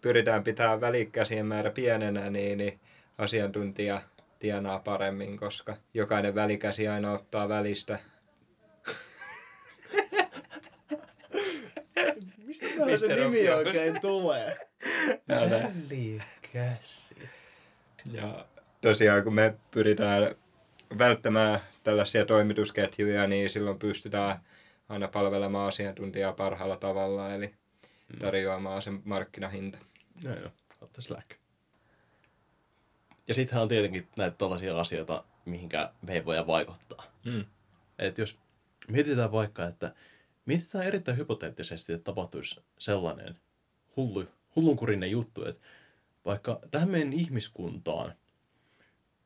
pyritään 0.00 0.44
pitää 0.44 0.80
välikäsien 0.80 1.46
määrä 1.46 1.70
pienenä, 1.70 2.30
niin, 2.30 2.58
niin 2.58 2.80
asiantuntija 3.18 4.02
tienaa 4.38 4.78
paremmin, 4.78 5.36
koska 5.36 5.76
jokainen 5.94 6.34
välikäsi 6.34 6.88
aina 6.88 7.12
ottaa 7.12 7.48
välistä. 7.48 7.98
Mistä 12.84 13.06
se 13.06 13.16
nimi 13.16 13.48
oikein 13.48 14.00
tulee? 14.00 14.68
Välikäsi. 15.28 17.14
Ja 18.12 18.44
tosiaan 18.80 19.24
kun 19.24 19.34
me 19.34 19.54
pyritään 19.70 20.34
välttämään 20.98 21.60
tällaisia 21.84 22.24
toimitusketjuja, 22.24 23.26
niin 23.26 23.50
silloin 23.50 23.78
pystytään 23.78 24.40
aina 24.88 25.08
palvelemaan 25.08 25.68
asiantuntijaa 25.68 26.32
parhaalla 26.32 26.76
tavalla, 26.76 27.34
eli 27.34 27.54
tarjoamaan 28.18 28.82
sen 28.82 29.02
markkinahinta. 29.04 29.78
Joo, 30.24 30.34
joo. 30.34 30.50
Kautta 30.80 31.02
Slack. 31.02 31.30
Ja 33.28 33.34
sittenhän 33.34 33.62
on 33.62 33.68
tietenkin 33.68 34.08
näitä 34.16 34.36
tällaisia 34.36 34.80
asioita, 34.80 35.24
mihinkä 35.44 35.90
me 36.02 36.12
ei 36.12 36.24
voida 36.24 36.46
vaikuttaa. 36.46 37.04
Mm. 37.24 37.44
Et 37.98 38.18
jos 38.18 38.38
mietitään 38.88 39.32
vaikka, 39.32 39.66
että 39.66 39.94
mietitään 40.46 40.86
erittäin 40.86 41.18
hypoteettisesti, 41.18 41.92
että 41.92 42.04
tapahtuisi 42.04 42.60
sellainen 42.78 43.36
hullu, 43.96 44.24
hullunkurinen 44.56 45.10
juttu, 45.10 45.44
että 45.44 45.66
vaikka 46.24 46.60
tähän 46.70 46.90
meidän 46.90 47.12
ihmiskuntaan 47.12 48.14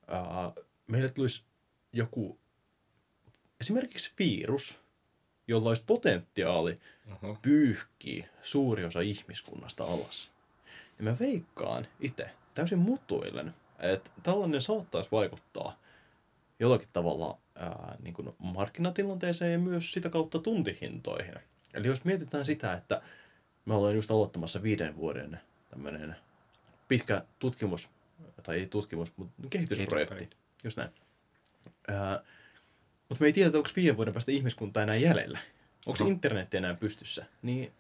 ää, 0.09 0.52
meille 0.87 1.09
tulisi 1.09 1.44
joku 1.92 2.38
esimerkiksi 3.61 4.12
virus, 4.18 4.80
jolla 5.48 5.68
olisi 5.68 5.85
potentiaali 5.87 6.80
Oho. 7.12 7.38
pyyhkii 7.42 8.24
suuri 8.42 8.85
osa 8.85 9.00
ihmiskunnasta 9.00 9.85
alas. 9.85 10.30
Ja 10.98 11.04
mä 11.04 11.16
veikkaan 11.20 11.87
itse 12.00 12.30
täysin 12.54 12.78
mutuilen, 12.78 13.54
että 13.78 14.11
tällainen 14.22 14.62
saattaisi 14.62 15.11
vaikuttaa 15.11 15.78
jollakin 16.61 16.88
tavalla 16.92 17.38
ää, 17.55 17.96
niin 18.03 18.14
kuin 18.14 18.33
markkinatilanteeseen 18.38 19.53
ja 19.53 19.59
myös 19.59 19.92
sitä 19.92 20.11
kautta 20.11 20.38
tuntihintoihin. 20.38 21.35
Eli 21.75 21.87
jos 21.87 22.05
mietitään 22.05 22.44
sitä, 22.44 22.73
että 22.73 23.03
me 23.64 23.75
ollaan 23.75 23.94
just 23.94 24.11
aloittamassa 24.11 24.62
viiden 24.62 24.96
vuoden 24.96 25.40
tämmöinen 25.70 26.16
pitkä 26.88 27.25
tutkimus, 27.38 27.90
tai 28.42 28.59
ei 28.59 28.66
tutkimus, 28.66 29.16
mutta 29.16 29.49
kehitysprojekti. 29.51 30.14
Kehitysprojekti. 30.14 30.37
Just 30.64 30.77
näin. 30.77 30.90
Ää, 31.88 32.23
mutta 33.09 33.23
me 33.23 33.27
ei 33.27 33.33
tiedä, 33.33 33.59
onko 33.59 33.70
viiden 33.77 33.96
vuoden 33.96 34.14
päästä 34.14 34.33
ihmiskunta 34.33 34.83
enää 34.83 34.96
jäljellä. 34.96 35.38
Onko 35.87 36.05
Oho. 36.05 36.11
internetti 36.11 36.57
enää 36.57 36.75
pystyssä. 36.75 37.27
Niin 37.42 37.73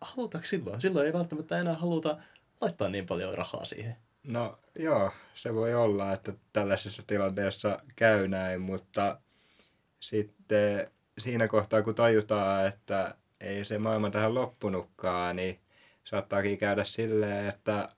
halutaanko 0.00 0.46
silloin? 0.46 0.80
Silloin 0.80 1.06
ei 1.06 1.12
välttämättä 1.12 1.60
enää 1.60 1.74
haluta 1.74 2.18
laittaa 2.60 2.88
niin 2.88 3.06
paljon 3.06 3.34
rahaa 3.34 3.64
siihen. 3.64 3.96
No 4.24 4.58
joo, 4.78 5.10
se 5.34 5.54
voi 5.54 5.74
olla, 5.74 6.12
että 6.12 6.32
tällaisessa 6.52 7.02
tilanteessa 7.06 7.78
käy 7.96 8.28
näin, 8.28 8.60
mutta 8.60 9.20
sitten 10.00 10.90
siinä 11.18 11.48
kohtaa, 11.48 11.82
kun 11.82 11.94
tajutaan, 11.94 12.66
että 12.66 13.14
ei 13.40 13.64
se 13.64 13.78
maailma 13.78 14.10
tähän 14.10 14.34
loppunutkaan, 14.34 15.36
niin 15.36 15.60
saattaakin 16.04 16.58
käydä 16.58 16.84
silleen, 16.84 17.48
että 17.48 17.88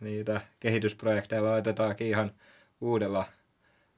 niitä 0.00 0.40
kehitysprojekteja 0.60 1.44
laitetaankin 1.44 2.06
ihan 2.06 2.32
uudella 2.80 3.26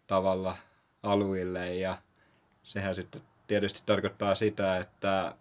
tavalla 0.06 0.56
aluille 1.02 1.74
ja 1.74 1.98
sehän 2.62 2.94
sitten 2.94 3.22
tietysti 3.46 3.82
tarkoittaa 3.86 4.34
sitä, 4.34 4.76
että 4.76 5.34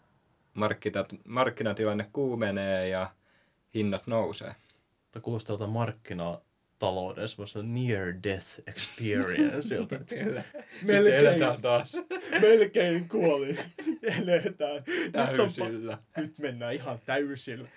markkinat, 0.54 1.08
markkinatilanne 1.26 2.10
kuumenee 2.14 2.88
ja 2.88 3.12
hinnat 3.74 4.08
nousee. 4.08 4.56
Tämä 5.12 5.24
kuulostaa 5.24 5.54
jotain 5.54 5.70
markkinatalouden 5.70 7.28
semmoista 7.28 7.64
near 7.64 8.14
death 8.24 8.48
experienceilta. 8.68 10.00
Kyllä. 10.24 10.44
Melkein. 10.82 11.26
eletään 11.26 11.62
taas 11.62 11.92
Melkein 12.42 13.10
kuoli. 13.10 13.58
Eletään. 14.04 14.84
täysillä. 15.12 15.98
Nyt 16.18 16.40
mennään 16.40 16.74
ihan 16.74 17.00
täysillä. 17.06 17.68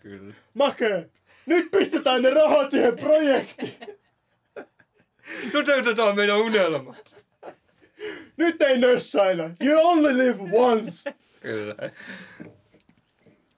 Kyllä. 0.00 0.34
Make! 0.54 1.10
Nyt 1.46 1.70
pistetään 1.70 2.22
ne 2.22 2.30
rahat 2.30 2.70
siihen 2.70 2.96
projektiin! 2.96 3.74
Toteutetaan 5.52 6.16
meidän 6.16 6.38
unelmat. 6.38 7.24
Nyt 8.36 8.62
ei 8.62 8.78
nössäillä! 8.78 9.50
You 9.60 9.88
only 9.88 10.18
live 10.18 10.58
once! 10.58 11.14
Kyllä. 11.40 11.74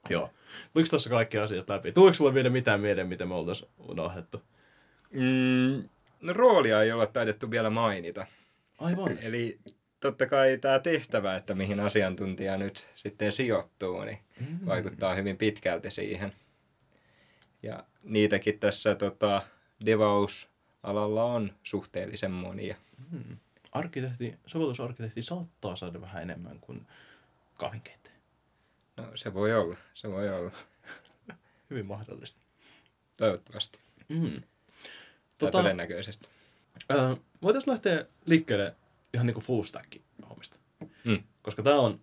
Joo. 0.09 0.29
Tuliko 0.73 0.89
tässä 0.91 1.09
kaikki 1.09 1.37
asiat 1.37 1.69
läpi? 1.69 1.91
Tuliko 1.91 2.13
sulle 2.13 2.33
vielä 2.33 2.49
mitään 2.49 2.81
mieleen, 2.81 3.07
mitä 3.07 3.25
me 3.25 3.33
oltaisiin 3.33 3.71
unohdettu? 3.77 4.41
Mm, 5.11 5.89
no 6.21 6.33
roolia 6.33 6.83
ei 6.83 6.91
olla 6.91 7.07
taidettu 7.07 7.51
vielä 7.51 7.69
mainita. 7.69 8.25
Aivan. 8.79 9.17
Eli 9.21 9.59
totta 9.99 10.25
kai 10.25 10.57
tämä 10.57 10.79
tehtävä, 10.79 11.35
että 11.35 11.55
mihin 11.55 11.79
asiantuntija 11.79 12.57
nyt 12.57 12.87
sitten 12.95 13.31
sijoittuu, 13.31 14.03
niin 14.03 14.17
mm. 14.39 14.65
vaikuttaa 14.65 15.15
hyvin 15.15 15.37
pitkälti 15.37 15.89
siihen. 15.89 16.33
Ja 17.63 17.83
niitäkin 18.03 18.59
tässä 18.59 18.95
tota, 18.95 19.41
devausalalla 19.85 21.23
on 21.23 21.53
suhteellisen 21.63 22.31
monia. 22.31 22.75
Hmm. 23.11 23.37
Arkkitehti, 23.71 24.35
sovellusarkkitehti 24.45 25.21
saattaa 25.21 25.75
saada 25.75 26.01
vähän 26.01 26.23
enemmän 26.23 26.59
kuin 26.59 26.87
kahvinkeittäjä. 27.57 28.02
No 28.97 29.11
se 29.15 29.33
voi 29.33 29.53
olla, 29.53 29.75
se 29.93 30.09
voi 30.11 30.29
olla. 30.29 30.51
Hyvin 31.69 31.85
mahdollista. 31.85 32.39
Toivottavasti. 33.17 33.79
Mm. 34.09 34.31
Tai 34.31 34.41
Tota, 35.37 35.51
todennäköisesti. 35.51 36.29
äh, 36.91 37.17
voitaisiin 37.41 37.71
lähteä 37.71 38.05
liikkeelle 38.25 38.75
ihan 39.13 39.27
niin 39.27 39.33
kuin 39.33 39.43
full 39.43 39.63
stack 39.63 39.95
hommista. 40.29 40.57
Mm. 41.03 41.23
Koska 41.41 41.63
tämä 41.63 41.79
on 41.79 41.99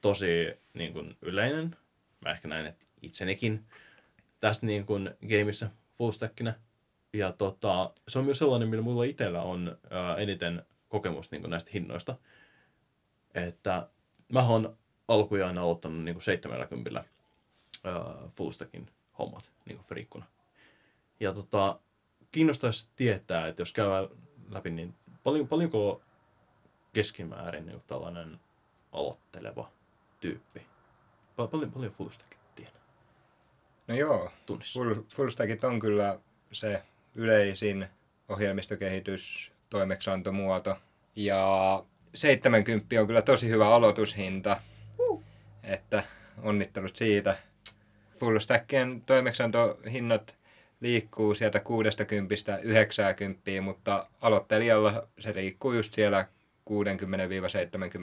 tosi 0.00 0.26
niin 0.74 0.92
kuin, 0.92 1.16
yleinen. 1.22 1.76
Mä 2.20 2.30
ehkä 2.30 2.48
näen, 2.48 2.66
että 2.66 2.84
itsenikin 3.02 3.64
tässä 4.40 4.66
niin 4.66 4.86
kuin, 4.86 5.10
gameissa 5.28 5.70
full 5.98 6.10
stackina. 6.10 6.54
Ja 7.12 7.32
tota, 7.32 7.90
se 8.08 8.18
on 8.18 8.24
myös 8.24 8.38
sellainen, 8.38 8.68
millä 8.68 8.82
mulla 8.82 9.04
itsellä 9.04 9.42
on 9.42 9.78
ää, 9.90 10.16
eniten 10.16 10.62
kokemusta 10.88 11.34
niin 11.36 11.40
kuin 11.42 11.50
näistä 11.50 11.70
hinnoista. 11.74 12.16
Että 13.34 13.88
mä 14.32 14.46
oon 14.48 14.76
alkujaan 15.08 15.58
aloittanut 15.58 16.04
niin 16.04 16.14
kuin 16.14 16.22
70 16.22 17.04
ää, 17.84 17.94
full 18.30 18.50
stackin 18.50 18.88
hommat 19.18 19.50
niin 19.66 19.76
kuin 19.76 19.86
friikkuna. 19.86 20.26
Ja 21.20 21.32
tota, 21.32 21.78
kiinnostaisi 22.32 22.88
tietää, 22.96 23.48
että 23.48 23.62
jos 23.62 23.72
käy 23.72 23.88
läpi, 24.50 24.70
niin 24.70 24.94
paljon, 25.24 25.48
paljonko 25.48 26.02
keskimäärin 26.92 27.66
niin 27.66 27.82
tällainen 27.86 28.40
aloitteleva 28.92 29.68
tyyppi. 30.20 30.62
Pal- 31.36 31.46
paljon, 31.48 31.72
paljon 31.72 31.92
full 31.92 32.08
stack 32.08 32.32
tienaa 32.54 32.74
No 33.88 33.94
joo, 33.94 34.30
tunnissa. 34.46 34.80
full, 34.80 34.94
full 35.08 35.30
stackit 35.30 35.64
on 35.64 35.80
kyllä 35.80 36.18
se 36.52 36.82
yleisin 37.14 37.86
ohjelmistokehitys, 38.28 39.52
toimeksiantomuoto. 39.70 40.76
Ja 41.16 41.84
70 42.14 43.00
on 43.00 43.06
kyllä 43.06 43.22
tosi 43.22 43.48
hyvä 43.48 43.68
aloitushinta. 43.74 44.56
Että 45.64 46.04
onnittelut 46.42 46.96
siitä. 46.96 47.36
Full 48.20 48.38
stackien 48.38 49.02
toimeksiantohinnat 49.06 50.36
liikkuu 50.80 51.34
sieltä 51.34 51.60
60 51.60 52.58
90, 52.62 53.40
mutta 53.62 54.06
aloittelijalla 54.20 55.08
se 55.18 55.34
liikkuu 55.34 55.72
just 55.72 55.92
siellä 55.92 56.26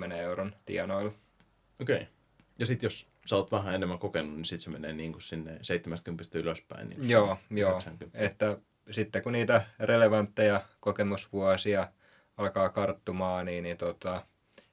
60-70 0.10 0.14
euron 0.14 0.56
tienoilla. 0.66 1.12
Okei. 1.82 1.96
Okay. 1.96 2.08
Ja 2.60 2.66
sitten 2.66 2.88
jos 2.88 3.10
sä 3.26 3.36
oot 3.36 3.52
vähän 3.52 3.76
enemmän 3.76 4.00
kokenut, 4.00 4.36
niin 4.36 4.46
sitten 4.46 4.64
se 4.64 4.70
menee 4.70 4.94
niin 4.94 5.12
kuin 5.12 5.22
sinne 5.22 5.58
70 5.62 6.40
ylöspäin. 6.40 6.90
Niin 6.90 7.10
Joo, 7.10 7.38
joo. 7.50 7.72
90. 7.72 8.18
Että 8.18 8.58
sitten 8.92 9.24
kun 9.24 9.32
niitä 9.32 9.66
relevantteja 9.80 10.62
kokemusvuosia 10.80 11.88
alkaa 12.38 12.70
karttumaan, 12.70 13.46
niin, 13.46 13.64
niin 13.64 13.78
tota, 13.78 14.26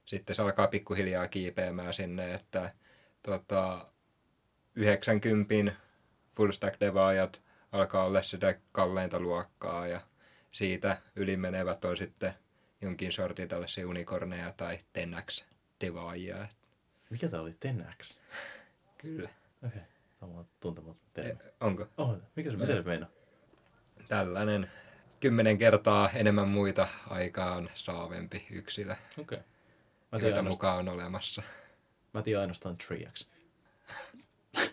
sitten 0.08 0.36
se 0.36 0.42
alkaa 0.42 0.66
pikkuhiljaa 0.66 1.28
kiipeämään 1.28 1.94
sinne, 1.94 2.34
että 2.34 2.72
tota, 3.22 3.86
90 4.74 5.72
full 6.36 6.52
stack 6.52 6.80
devaajat 6.80 7.42
alkaa 7.72 8.04
olla 8.04 8.22
sitä 8.22 8.54
kalleinta 8.72 9.20
luokkaa 9.20 9.86
ja 9.86 10.00
siitä 10.50 10.96
ylimenevät 11.16 11.84
on 11.84 11.96
sitten 11.96 12.32
jonkin 12.80 13.12
sortin 13.12 13.48
tällaisia 13.48 13.88
unikorneja 13.88 14.52
tai 14.56 14.78
tenäks 14.92 15.46
devaajia. 15.80 16.48
Mikä 17.10 17.28
tää 17.28 17.40
oli? 17.40 17.56
Tenax? 17.60 18.18
Kyllä. 18.98 19.28
Okei. 19.66 19.68
Okay. 19.68 19.80
Tämä 20.20 20.32
on 20.38 20.46
tuntematon 20.60 21.02
termi. 21.12 21.40
Onko? 21.60 21.86
Oh, 21.96 22.16
mikä 22.36 22.50
se, 22.50 22.56
mitä 22.56 22.82
se 22.82 22.88
meinaa? 22.88 23.08
tällainen 24.08 24.70
kymmenen 25.20 25.58
kertaa 25.58 26.10
enemmän 26.14 26.48
muita 26.48 26.88
aikaan 27.10 27.70
saavempi 27.74 28.46
yksilö, 28.50 28.92
Okei. 28.92 29.22
Okay. 29.22 29.57
Mä 30.12 30.18
joita 30.18 30.26
ainoastaan, 30.26 30.46
mukaan 30.46 30.78
on 30.78 30.94
olemassa. 30.94 31.42
mä 32.12 32.22
tiedän 32.22 32.40
ainoastaan 32.40 32.76
3x. 32.92 33.28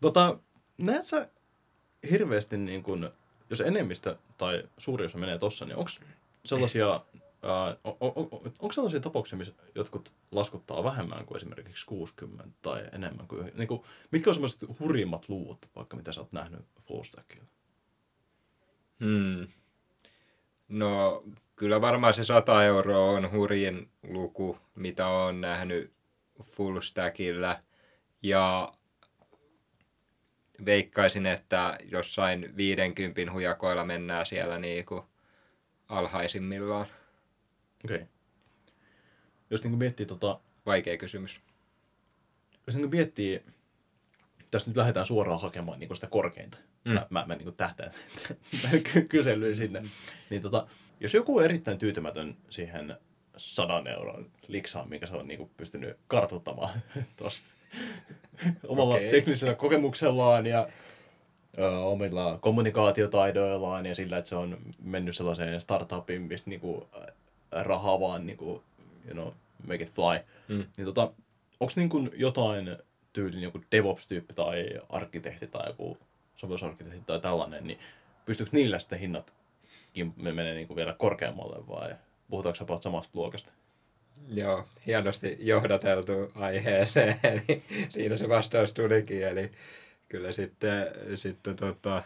tota, 0.00 0.38
näet 0.78 1.04
sä 1.04 1.28
hirveästi 2.10 2.56
niin 2.56 2.82
kun, 2.82 3.08
jos 3.50 3.60
enemmistö 3.60 4.16
tai 4.38 4.62
suuri 4.78 5.04
osa 5.04 5.18
menee 5.18 5.38
tossa, 5.38 5.64
niin 5.64 5.76
onko 5.76 5.90
sellaisia, 6.44 6.88
ää, 7.42 7.76
on, 7.84 7.96
on, 8.00 8.12
on, 8.16 8.28
onko 8.58 8.72
sellaisia 8.72 9.00
tapauksia, 9.00 9.38
missä 9.38 9.54
jotkut 9.74 10.12
laskuttaa 10.32 10.84
vähemmän 10.84 11.26
kuin 11.26 11.36
esimerkiksi 11.36 11.86
60 11.86 12.48
tai 12.62 12.88
enemmän 12.92 13.28
kuin, 13.28 13.52
niin 13.54 13.68
kuin 13.68 13.82
mitkä 14.10 14.30
on 14.30 14.34
sellaiset 14.34 14.78
hurjimmat 14.80 15.28
luvut, 15.28 15.68
vaikka 15.76 15.96
mitä 15.96 16.12
sä 16.12 16.20
oot 16.20 16.32
nähnyt 16.32 16.64
full 16.82 17.02
stackilla? 17.02 17.46
Hmm. 19.00 19.46
No, 20.68 21.24
kyllä 21.56 21.80
varmaan 21.80 22.14
se 22.14 22.24
100 22.24 22.64
euroa 22.64 23.10
on 23.10 23.30
hurjin 23.32 23.90
luku, 24.02 24.58
mitä 24.74 25.06
olen 25.06 25.40
nähnyt 25.40 25.92
full 26.42 26.80
stackilla. 26.80 27.60
Ja 28.22 28.72
veikkaisin, 30.64 31.26
että 31.26 31.78
jossain 31.84 32.56
50 32.56 33.32
hujakoilla 33.32 33.84
mennään 33.84 34.26
siellä 34.26 34.58
niinku 34.58 35.04
alhaisimmillaan. 35.88 36.86
Okei. 37.84 37.96
Okay. 37.96 38.06
Jos 39.50 39.64
niin 39.64 39.78
miettii 39.78 40.06
tota, 40.06 40.40
Vaikea 40.66 40.96
kysymys. 40.96 41.40
jos 42.66 42.76
niin 42.76 42.90
miettii, 42.90 43.42
tässä 44.50 44.70
nyt 44.70 44.76
lähdetään 44.76 45.06
suoraan 45.06 45.40
hakemaan 45.40 45.80
niin 45.80 45.94
sitä 45.96 46.06
korkeinta. 46.06 46.58
Mm. 46.84 46.90
Mm. 46.90 46.94
Mä, 46.94 47.06
mä, 47.10 47.24
mä 47.26 47.34
niin 47.34 47.56
tähtään 47.56 47.92
ky- 48.92 49.06
kyselyyn 49.08 49.56
sinne. 49.56 49.82
Niin 50.30 50.42
tota, 50.42 50.66
jos 51.04 51.14
joku 51.14 51.38
on 51.38 51.44
erittäin 51.44 51.78
tyytymätön 51.78 52.36
siihen 52.50 52.96
sadan 53.36 53.86
euron 53.86 54.30
liksaan, 54.48 54.88
minkä 54.88 55.06
se 55.06 55.14
on 55.14 55.28
niin 55.28 55.50
pystynyt 55.56 55.96
kartoittamaan 56.08 56.82
tuossa 57.16 57.42
omalla 58.68 58.94
okay. 58.94 59.10
teknisellä 59.10 59.54
kokemuksellaan 59.54 60.46
ja 60.46 60.68
ö, 61.58 61.78
omilla 61.78 62.38
kommunikaatiotaidoillaan 62.38 63.86
ja 63.86 63.94
sillä, 63.94 64.18
että 64.18 64.28
se 64.28 64.36
on 64.36 64.58
mennyt 64.82 65.16
sellaiseen 65.16 65.60
startupiin, 65.60 66.22
mistä 66.22 66.50
niinku, 66.50 66.88
ä, 66.94 67.62
rahaa 67.62 68.00
vaan 68.00 68.26
niinku, 68.26 68.62
you 69.06 69.14
know, 69.14 69.32
make 69.66 69.82
it 69.82 69.92
fly. 69.92 70.18
Mm. 70.48 70.64
Niin 70.76 70.84
tota, 70.84 71.12
onko 71.60 71.72
niin 71.76 72.10
jotain 72.16 72.76
tyylin 73.12 73.42
joku 73.42 73.60
DevOps-tyyppi 73.72 74.34
tai 74.34 74.80
arkkitehti 74.88 75.46
tai 75.46 75.68
joku 75.68 75.98
sovellusarkkitehti 76.36 77.02
tai 77.06 77.20
tällainen, 77.20 77.66
niin 77.66 77.78
pystyykö 78.26 78.50
niillä 78.52 78.78
sitten 78.78 78.98
hinnat 78.98 79.32
me 80.16 80.32
menee 80.32 80.54
niin 80.54 80.76
vielä 80.76 80.94
korkeammalle 80.98 81.66
vai 81.68 81.94
puhutaanko 82.28 82.64
about 82.64 82.82
samasta 82.82 83.18
luokasta? 83.18 83.52
Joo, 84.28 84.64
hienosti 84.86 85.36
johdateltu 85.40 86.32
aiheeseen, 86.34 87.16
eli 87.32 87.62
siinä 87.88 88.16
se 88.16 88.28
vastaus 88.28 88.72
tulikin, 88.72 89.22
eli 89.22 89.50
kyllä 90.08 90.32
sitten, 90.32 90.86
sitten 91.14 91.56
tota, 91.56 92.02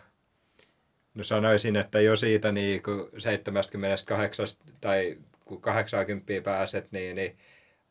no 1.15 1.25
sanoisin, 1.25 1.77
että 1.77 2.01
jo 2.01 2.17
siitä 2.17 2.53
niin 2.53 2.83
kuin 2.83 3.09
78 3.19 4.47
tai 4.81 5.19
kun 5.45 5.61
80 5.61 6.33
pääset, 6.45 6.93
niin, 6.93 7.17
niin 7.17 7.39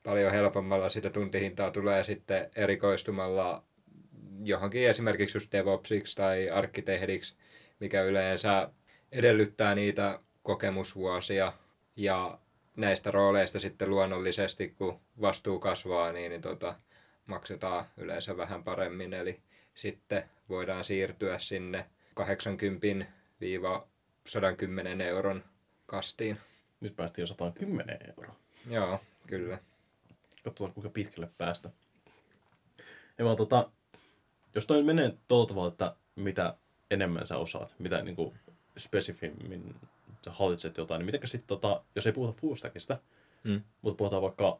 paljon 0.03 0.31
helpommalla 0.31 0.89
sitä 0.89 1.09
tuntihintaa 1.09 1.71
tulee 1.71 2.03
sitten 2.03 2.49
erikoistumalla 2.55 3.63
johonkin 4.43 4.89
esimerkiksi 4.89 5.37
just 5.37 5.51
DevOpsiksi 5.51 6.15
tai 6.15 6.49
arkkitehdiksi, 6.49 7.35
mikä 7.79 8.03
yleensä 8.03 8.69
edellyttää 9.11 9.75
niitä 9.75 10.19
kokemusvuosia 10.43 11.53
ja 11.95 12.39
näistä 12.75 13.11
rooleista 13.11 13.59
sitten 13.59 13.89
luonnollisesti, 13.89 14.69
kun 14.69 14.99
vastuu 15.21 15.59
kasvaa, 15.59 16.11
niin, 16.11 16.29
niin 16.29 16.41
tota, 16.41 16.75
maksetaan 17.25 17.85
yleensä 17.97 18.37
vähän 18.37 18.63
paremmin. 18.63 19.13
Eli 19.13 19.41
sitten 19.73 20.29
voidaan 20.49 20.85
siirtyä 20.85 21.39
sinne 21.39 21.85
80-110 22.19 22.23
euron 25.01 25.43
kastiin. 25.85 26.39
Nyt 26.79 26.95
päästiin 26.95 27.23
jo 27.23 27.27
110 27.27 27.99
euroa. 28.07 28.35
Joo, 28.69 28.99
kyllä. 29.27 29.59
Katsotaan 30.43 30.73
kuinka 30.73 30.89
pitkälle 30.89 31.29
päästä. 31.37 31.69
Ja 33.17 33.25
vaan 33.25 33.37
tota, 33.37 33.71
jos 34.55 34.67
toi 34.67 34.83
menee 34.83 35.13
tuolla 35.27 35.47
tavalla, 35.47 35.67
että 35.67 35.95
mitä 36.15 36.57
enemmän 36.91 37.27
sä 37.27 37.37
osaat, 37.37 37.75
mitä 37.79 38.01
niinku 38.01 38.33
spesifimmin 38.77 39.75
hallitset 40.27 40.77
jotain, 40.77 40.99
niin 40.99 41.05
mitenkä 41.05 41.27
sitten, 41.27 41.47
tota, 41.47 41.83
jos 41.95 42.07
ei 42.07 42.13
puhuta 42.13 42.41
full 42.41 42.55
stackista, 42.55 42.97
Mm. 43.43 43.61
mutta 43.81 43.97
puhutaan 43.97 44.21
vaikka 44.21 44.59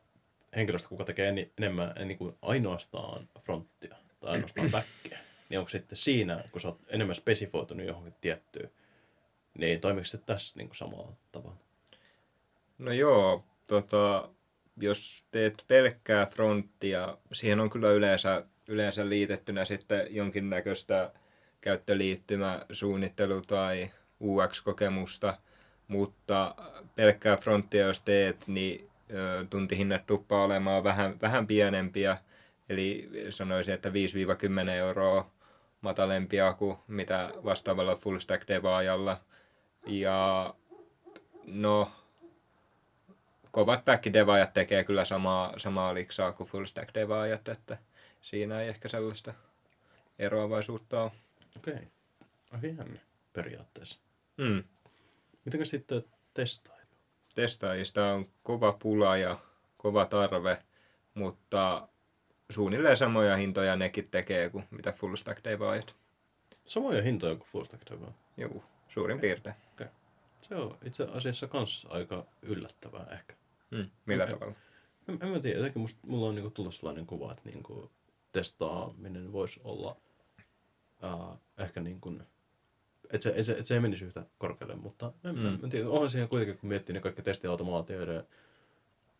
henkilöstä, 0.55 0.89
kuka 0.89 1.05
tekee 1.05 1.29
en, 1.29 1.51
enemmän 1.57 1.93
niin 2.05 2.17
kuin 2.17 2.35
ainoastaan 2.41 3.29
fronttia 3.39 3.95
tai 4.19 4.31
ainoastaan 4.31 4.71
backia, 4.71 5.17
niin 5.49 5.59
onko 5.59 5.69
sitten 5.69 5.97
siinä, 5.97 6.43
kun 6.51 6.61
sä 6.61 6.67
oot 6.67 6.79
enemmän 6.87 7.15
spesifoitunut 7.15 7.87
johonkin 7.87 8.15
tiettyyn, 8.21 8.71
niin 9.57 9.81
toimiko 9.81 10.05
se 10.05 10.17
tässä 10.17 10.57
niin 10.57 10.67
kuin 10.67 10.77
samalla 10.77 11.11
tavalla? 11.31 11.57
No 12.77 12.91
joo, 12.91 13.43
tota, 13.67 14.29
jos 14.77 15.25
teet 15.31 15.63
pelkkää 15.67 16.25
fronttia, 16.25 17.17
siihen 17.33 17.59
on 17.59 17.69
kyllä 17.69 17.91
yleensä, 17.91 18.45
yleensä 18.67 19.09
liitettynä 19.09 19.65
sitten 19.65 20.07
jonkinnäköistä 20.09 21.11
käyttöliittymäsuunnittelu 21.61 23.41
tai 23.41 23.91
UX-kokemusta, 24.21 25.37
mutta 25.87 26.55
pelkkää 26.95 27.37
fronttia 27.37 27.85
jos 27.85 28.03
teet, 28.03 28.47
niin 28.47 28.89
tuntihinnat 29.49 30.05
tuppaa 30.05 30.43
olemaan 30.43 30.83
vähän, 30.83 31.21
vähän 31.21 31.47
pienempiä, 31.47 32.17
eli 32.69 33.09
sanoisin, 33.29 33.73
että 33.73 33.89
5-10 33.89 34.69
euroa 34.69 35.31
matalempia 35.81 36.53
kuin 36.53 36.77
mitä 36.87 37.33
vastaavalla 37.43 37.95
full 37.95 38.19
stack 38.19 38.47
devaajalla. 38.47 39.21
Ja 39.85 40.53
no, 41.45 41.91
kovat 43.51 43.85
back-devaajat 43.85 44.53
tekee 44.53 44.83
kyllä 44.83 45.05
samaa, 45.05 45.53
samaa 45.57 45.93
liksaa 45.93 46.31
kuin 46.31 46.49
full 46.49 46.65
stack 46.65 46.93
devaajat, 46.93 47.47
että 47.47 47.77
siinä 48.21 48.61
ei 48.61 48.67
ehkä 48.67 48.87
sellaista 48.87 49.33
eroavaisuutta 50.19 51.03
ole. 51.03 51.11
Okei. 51.57 51.73
Okay. 51.73 51.85
Aika 52.51 52.67
jännä 52.67 52.99
periaatteessa. 53.33 54.06
Mm. 54.37 54.63
Miten 55.45 55.65
sitten 55.65 56.03
testailu? 56.33 56.77
Testaajista 57.35 58.05
on 58.05 58.29
kova 58.43 58.77
pula 58.81 59.17
ja 59.17 59.39
kova 59.77 60.05
tarve, 60.05 60.63
mutta 61.13 61.87
suunnilleen 62.49 62.97
samoja 62.97 63.35
hintoja 63.35 63.75
nekin 63.75 64.09
tekee 64.09 64.49
kuin 64.49 64.63
mitä 64.71 64.91
full 64.91 65.15
stack 65.15 65.43
devaajat. 65.43 65.95
Samoja 66.65 67.01
hintoja 67.01 67.35
kuin 67.35 67.47
full 67.51 67.63
stack 67.63 67.89
devaajat? 67.91 68.15
Joo, 68.37 68.63
suurin 68.89 69.19
piirtein. 69.19 69.55
Okay. 69.73 69.87
Se 70.41 70.55
on 70.55 70.77
itse 70.83 71.03
asiassa 71.03 71.47
kans 71.47 71.87
aika 71.89 72.25
yllättävää 72.41 73.07
ehkä. 73.11 73.33
Mm. 73.71 73.89
Millä 74.05 74.23
en, 74.23 74.29
tavalla? 74.29 74.55
En, 75.07 75.17
en 75.21 75.29
mä 75.29 75.39
tiedä, 75.39 75.57
jotenkin 75.57 75.81
musta, 75.81 75.99
mulla 76.07 76.27
on 76.27 76.35
niinku 76.35 76.49
tullut 76.49 76.75
sellainen 76.75 77.05
kuva, 77.05 77.31
että 77.31 77.49
niinku 77.49 77.91
testaaminen 78.31 79.31
voisi 79.31 79.61
olla 79.63 79.97
uh, 81.03 81.37
ehkä 81.57 81.81
niin 81.81 82.01
että 83.11 83.23
se, 83.23 83.33
et 83.35 83.45
se, 83.45 83.51
et 83.59 83.65
se 83.65 83.73
ei 83.73 83.79
menisi 83.79 84.05
yhtä 84.05 84.25
korkealle, 84.37 84.75
mutta 84.75 85.13
en, 85.23 85.39
mm. 85.39 85.63
en 85.63 85.69
tiedä, 85.69 85.89
onhan 85.89 86.09
siinä 86.09 86.27
kuitenkin, 86.27 86.57
kun 86.57 86.69
miettii 86.69 86.93
ne 86.93 86.99
kaikki 86.99 87.21
testiautomaatioiden 87.21 88.23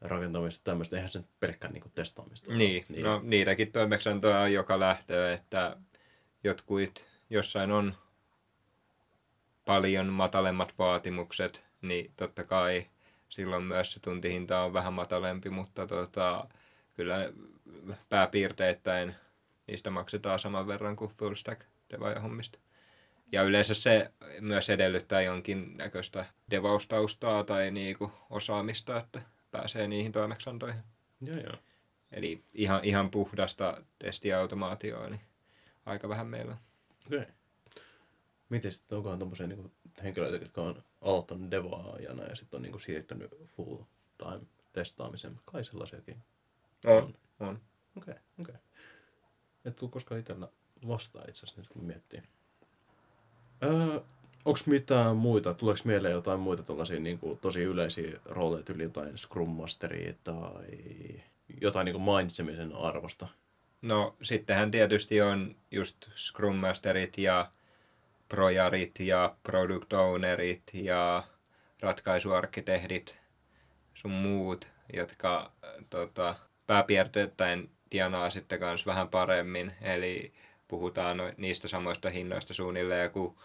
rakentamista 0.02 0.63
tämmöistä, 0.63 0.95
eihän 0.95 1.12
se 1.12 1.23
pelkkää 1.39 1.71
niin 1.71 1.91
testaamista. 1.95 2.54
Niin, 2.54 2.86
niin, 2.89 3.06
no 3.06 3.21
niitäkin 3.23 3.71
toimeksiantoja 3.71 4.39
on 4.39 4.54
joka 4.54 4.80
lähtöä, 4.80 5.34
että 5.34 5.78
jotkut 6.43 7.06
jossain 7.30 7.71
on 7.71 7.95
paljon 9.65 10.08
matalemmat 10.08 10.73
vaatimukset, 10.80 11.71
niin 11.82 12.12
totta 12.15 12.43
kai 12.43 12.86
silloin 13.30 13.63
myös 13.63 13.93
se 13.93 14.00
tuntihinta 14.00 14.63
on 14.63 14.73
vähän 14.73 14.93
matalempi, 14.93 15.50
mutta 15.50 15.88
tota, 15.88 16.47
kyllä 16.93 17.34
pääpiirteittäin 18.10 19.15
niistä 19.67 19.89
maksetaan 19.89 20.39
saman 20.39 20.67
verran 20.67 20.95
kuin 20.95 21.12
full 21.12 21.36
stack 21.36 21.62
hommista. 22.23 22.60
Ja 23.31 23.43
yleensä 23.43 23.73
se 23.73 24.11
myös 24.41 24.69
edellyttää 24.69 25.21
jonkin 25.21 25.77
näköistä 25.77 26.25
devaustaustaa 26.51 27.43
tai 27.43 27.71
niinku 27.71 28.11
osaamista, 28.29 28.97
että 28.97 29.21
pääsee 29.51 29.87
niihin 29.87 30.11
toimeksiantoihin. 30.11 30.83
Joo, 31.21 31.37
joo. 31.37 31.55
Eli 32.11 32.43
ihan, 32.53 32.83
ihan 32.83 33.11
puhdasta 33.11 33.83
testiautomaatioa, 33.99 35.09
niin 35.09 35.21
aika 35.85 36.09
vähän 36.09 36.27
meillä 36.27 36.51
on. 36.51 36.57
Okei. 37.07 37.19
Okay. 37.19 37.31
Miten 38.49 38.71
sitten, 38.71 38.95
onkohan 38.95 39.19
tuommoisia 39.19 39.47
niin 39.47 39.71
henkilöitä, 40.03 40.45
jotka 40.45 40.61
on 40.61 40.83
aloittanut 41.01 41.51
devaajana 41.51 42.23
ja 42.23 42.35
sitten 42.35 42.57
on 42.57 42.61
niin 42.61 42.81
siirtynyt 42.81 43.31
full 43.45 43.77
time 44.17 44.41
testaamiseen? 44.73 45.39
Kai 45.45 45.63
sellaisiakin 45.63 46.23
on. 46.85 47.17
On. 47.39 47.61
Okei, 47.97 48.11
okay, 48.11 48.23
okei. 48.39 48.55
Okay. 48.55 48.55
Et 49.65 49.75
tule 49.75 49.91
koskaan 49.91 50.19
itsellä 50.19 50.47
vastaan 50.87 51.29
itse 51.29 51.45
asiassa 51.45 51.73
kun 51.73 51.83
miettii. 51.83 52.23
Öö, 53.63 53.99
Onko 54.47 54.59
mitään 54.65 55.15
muita, 55.15 55.53
tuleeko 55.53 55.81
mieleen 55.85 56.13
jotain 56.13 56.39
muita 56.39 56.63
tällaisia 56.63 56.99
niin 56.99 57.19
kuin, 57.19 57.39
tosi 57.39 57.61
yleisiä 57.63 58.19
rooleja, 58.25 58.63
yli 58.69 58.83
jotain 58.83 59.17
Scrum 59.17 59.49
Masteria 59.49 60.13
tai 60.23 60.65
jotain 61.61 61.85
niin 61.85 61.93
kuin 61.93 62.03
mainitsemisen 62.03 62.75
arvosta? 62.75 63.27
No 63.81 64.15
sittenhän 64.21 64.71
tietysti 64.71 65.21
on 65.21 65.55
just 65.71 66.09
Scrum 66.15 66.55
Masterit 66.55 67.17
ja 67.17 67.51
projarit 68.29 68.99
ja 68.99 69.35
product 69.43 69.93
ownerit 69.93 70.63
ja 70.73 71.23
ratkaisuarkkitehdit 71.79 73.17
sun 73.93 74.11
muut, 74.11 74.69
jotka 74.93 75.51
tota, 75.89 76.35
pääpiirteittäin 76.67 77.69
tienaa 77.89 78.29
sitten 78.29 78.59
kanssa 78.59 78.85
vähän 78.85 79.09
paremmin. 79.09 79.73
Eli 79.81 80.33
puhutaan 80.67 81.17
niistä 81.38 81.67
samoista 81.67 82.10
hinnoista 82.10 82.53
suunnilleen 82.53 83.12
kuin 83.12 83.36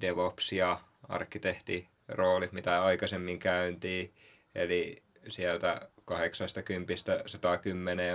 DevOps 0.00 0.52
ja 0.52 0.80
arkkitehtiroolit, 1.08 2.52
mitä 2.52 2.84
aikaisemmin 2.84 3.38
käyntiin. 3.38 4.14
Eli 4.54 5.02
sieltä 5.28 5.88
80-110, 6.10 6.14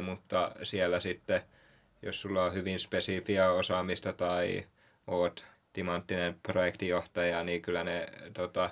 mutta 0.01 0.51
siellä 0.63 0.99
sitten, 0.99 1.41
jos 2.01 2.21
sulla 2.21 2.45
on 2.45 2.53
hyvin 2.53 2.79
spesifiä 2.79 3.51
osaamista 3.51 4.13
tai 4.13 4.65
oot 5.07 5.45
timanttinen 5.73 6.39
projektijohtaja, 6.43 7.43
niin 7.43 7.61
kyllä 7.61 7.83
ne 7.83 8.07
tota, 8.33 8.69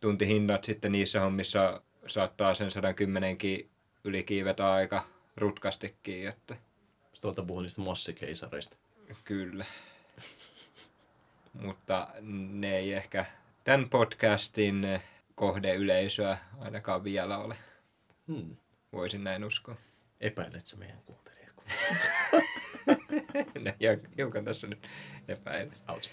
tuntihinnat 0.00 0.64
sitten 0.64 0.92
niissä 0.92 1.20
hommissa 1.20 1.82
saattaa 2.06 2.54
sen 2.54 2.70
110 2.70 3.38
ylikiivetä 4.04 4.72
aika 4.72 5.04
rutkastikin. 5.36 6.28
Että... 6.28 6.56
Sitten 7.12 7.46
puhua 7.46 7.62
niistä 7.62 7.80
massikeisareista. 7.80 8.76
Kyllä. 9.24 9.64
Mutta 11.52 12.08
ne 12.52 12.76
ei 12.76 12.92
ehkä 12.92 13.26
tämän 13.64 13.88
podcastin 13.88 15.00
kohdeyleisöä 15.34 16.38
ainakaan 16.58 17.04
vielä 17.04 17.38
ole. 17.38 17.56
Hmm. 18.28 18.56
Voisin 18.92 19.24
näin 19.24 19.44
uskoa. 19.44 19.76
Epäilet 20.20 20.64
meidän 20.76 21.02
kuuntelija? 21.04 21.50
no, 23.64 23.72
hiukan 24.16 24.44
tässä 24.44 24.66
nyt 24.66 24.86
epäilen. 25.28 25.76
Ouch. 25.88 26.10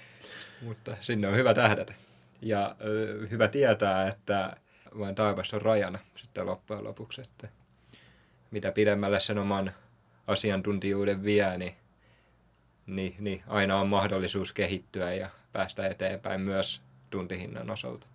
Mutta 0.62 0.98
sinne 1.02 1.28
on 1.28 1.36
hyvä 1.36 1.54
tähdätä. 1.54 1.94
Ja 2.42 2.76
ö, 2.82 3.28
hyvä 3.32 3.48
tietää, 3.48 4.08
että 4.08 4.58
vain 5.00 5.16
taivas 5.16 5.54
on 5.54 5.62
rajana 5.62 6.00
sitten 6.16 6.46
loppujen 6.46 6.84
lopuksi. 6.84 7.22
Että 7.22 7.50
mitä 8.52 8.72
pidemmälle 8.72 9.20
sen 9.20 9.38
oman 9.38 9.72
asiantuntijuuden 10.28 11.24
vie, 11.24 11.58
niin 11.58 11.76
niin, 12.88 13.16
niin 13.20 13.44
aina 13.48 13.80
on 13.80 13.88
mahdollisuus 13.88 14.52
kehittyä 14.52 15.14
ja 15.14 15.30
päästä 15.52 15.88
eteenpäin 15.88 16.42
myös 16.42 16.82
tuntihinnan 17.10 17.70
osalta. 17.70 18.08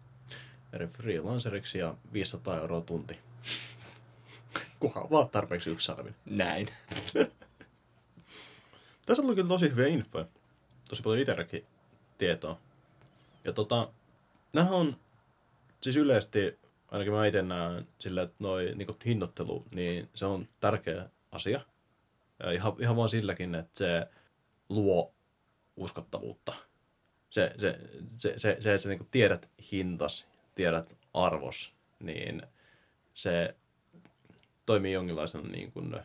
Eri 0.72 0.86
freelanceriksi 0.86 1.78
ja 1.78 1.94
500 2.12 2.60
euroa 2.60 2.80
tunti. 2.80 3.18
Kuhan 4.80 5.10
vaan 5.10 5.28
tarpeeksi 5.28 5.70
yksi 5.70 5.86
sarvi. 5.86 6.10
Näin. 6.24 6.68
Tässä 9.06 9.22
on 9.22 9.34
kyllä 9.34 9.48
tosi 9.48 9.70
hyviä 9.70 9.86
infoja. 9.86 10.24
Tosi 10.88 11.02
paljon 11.02 11.20
itselläkin 11.20 11.64
tietoa. 12.18 12.58
Ja 13.44 13.52
tota, 13.52 13.88
nämä 14.52 14.70
on 14.70 14.96
siis 15.80 15.96
yleisesti, 15.96 16.58
ainakin 16.90 17.12
mä 17.12 17.26
itse 17.26 17.42
näen 17.42 17.86
sillä, 17.98 18.22
että 18.22 18.36
noi 18.38 18.72
niin 18.74 18.96
hinnoittelu, 19.06 19.66
niin 19.70 20.08
se 20.14 20.26
on 20.26 20.48
tärkeä 20.60 21.08
asia. 21.32 21.60
Ja 22.38 22.52
ihan, 22.52 22.72
ihan 22.78 22.96
vaan 22.96 23.08
silläkin, 23.08 23.54
että 23.54 23.78
se 23.78 24.08
luo 24.70 25.14
uskottavuutta. 25.76 26.54
Se, 27.30 27.54
se, 27.58 27.78
se, 28.18 28.38
se, 28.38 28.56
se 28.60 28.74
että 28.74 28.78
sä 28.78 28.88
niin 28.88 29.08
tiedät 29.10 29.48
hintas, 29.72 30.26
tiedät 30.54 30.96
arvos, 31.14 31.72
niin 32.00 32.42
se 33.14 33.54
toimii 34.66 34.92
jonkinlaisena 34.92 35.48
niin 35.48 35.72
kuin, 35.72 36.00